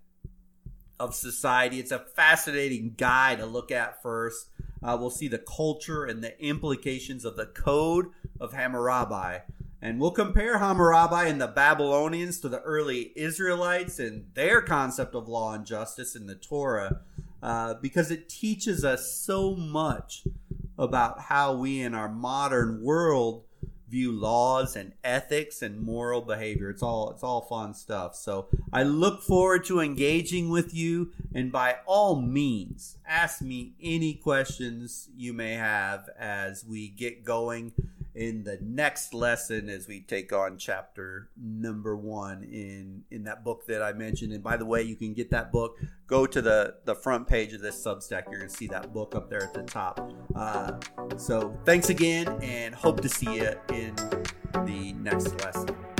of 1.00 1.14
society. 1.14 1.80
It's 1.80 1.90
a 1.90 1.98
fascinating 1.98 2.94
guy 2.96 3.34
to 3.34 3.46
look 3.46 3.72
at 3.72 4.00
first. 4.00 4.48
Uh, 4.82 4.96
we'll 4.98 5.10
see 5.10 5.28
the 5.28 5.38
culture 5.38 6.04
and 6.04 6.22
the 6.22 6.40
implications 6.42 7.24
of 7.24 7.36
the 7.36 7.46
code 7.46 8.06
of 8.40 8.52
Hammurabi. 8.52 9.42
And 9.82 9.98
we'll 9.98 10.10
compare 10.10 10.58
Hammurabi 10.58 11.28
and 11.28 11.40
the 11.40 11.46
Babylonians 11.46 12.38
to 12.40 12.48
the 12.48 12.60
early 12.60 13.12
Israelites 13.16 13.98
and 13.98 14.26
their 14.34 14.60
concept 14.60 15.14
of 15.14 15.28
law 15.28 15.54
and 15.54 15.64
justice 15.64 16.14
in 16.14 16.26
the 16.26 16.34
Torah 16.34 17.00
uh, 17.42 17.74
because 17.74 18.10
it 18.10 18.28
teaches 18.28 18.84
us 18.84 19.12
so 19.12 19.54
much 19.54 20.24
about 20.78 21.20
how 21.20 21.54
we 21.54 21.80
in 21.80 21.94
our 21.94 22.08
modern 22.10 22.82
world 22.82 23.44
view 23.90 24.12
laws 24.12 24.76
and 24.76 24.92
ethics 25.02 25.62
and 25.62 25.80
moral 25.80 26.20
behavior. 26.20 26.70
It's 26.70 26.82
all 26.82 27.10
it's 27.10 27.24
all 27.24 27.42
fun 27.42 27.74
stuff. 27.74 28.14
So 28.14 28.46
I 28.72 28.84
look 28.84 29.22
forward 29.22 29.64
to 29.64 29.80
engaging 29.80 30.48
with 30.48 30.72
you 30.72 31.10
and 31.34 31.50
by 31.50 31.76
all 31.86 32.20
means 32.20 32.98
ask 33.06 33.42
me 33.42 33.74
any 33.82 34.14
questions 34.14 35.08
you 35.16 35.32
may 35.32 35.54
have 35.54 36.08
as 36.18 36.64
we 36.64 36.88
get 36.88 37.24
going 37.24 37.72
in 38.14 38.44
the 38.44 38.58
next 38.60 39.14
lesson 39.14 39.68
as 39.68 39.86
we 39.86 40.00
take 40.00 40.32
on 40.32 40.58
chapter 40.58 41.30
number 41.40 41.96
one 41.96 42.42
in 42.42 43.04
in 43.10 43.24
that 43.24 43.44
book 43.44 43.66
that 43.66 43.82
I 43.82 43.92
mentioned. 43.92 44.32
And 44.32 44.42
by 44.42 44.56
the 44.56 44.66
way, 44.66 44.82
you 44.82 44.96
can 44.96 45.14
get 45.14 45.30
that 45.30 45.52
book. 45.52 45.78
Go 46.06 46.26
to 46.26 46.42
the 46.42 46.76
the 46.84 46.94
front 46.94 47.28
page 47.28 47.52
of 47.52 47.60
this 47.60 47.82
Substack. 47.84 48.30
You're 48.30 48.40
gonna 48.40 48.50
see 48.50 48.66
that 48.68 48.92
book 48.92 49.14
up 49.14 49.30
there 49.30 49.42
at 49.42 49.54
the 49.54 49.62
top. 49.62 50.12
Uh, 50.34 50.72
so 51.16 51.56
thanks 51.64 51.90
again, 51.90 52.28
and 52.42 52.74
hope 52.74 53.00
to 53.00 53.08
see 53.08 53.36
you 53.36 53.52
in 53.72 53.94
the 54.64 54.92
next 54.94 55.40
lesson. 55.40 55.99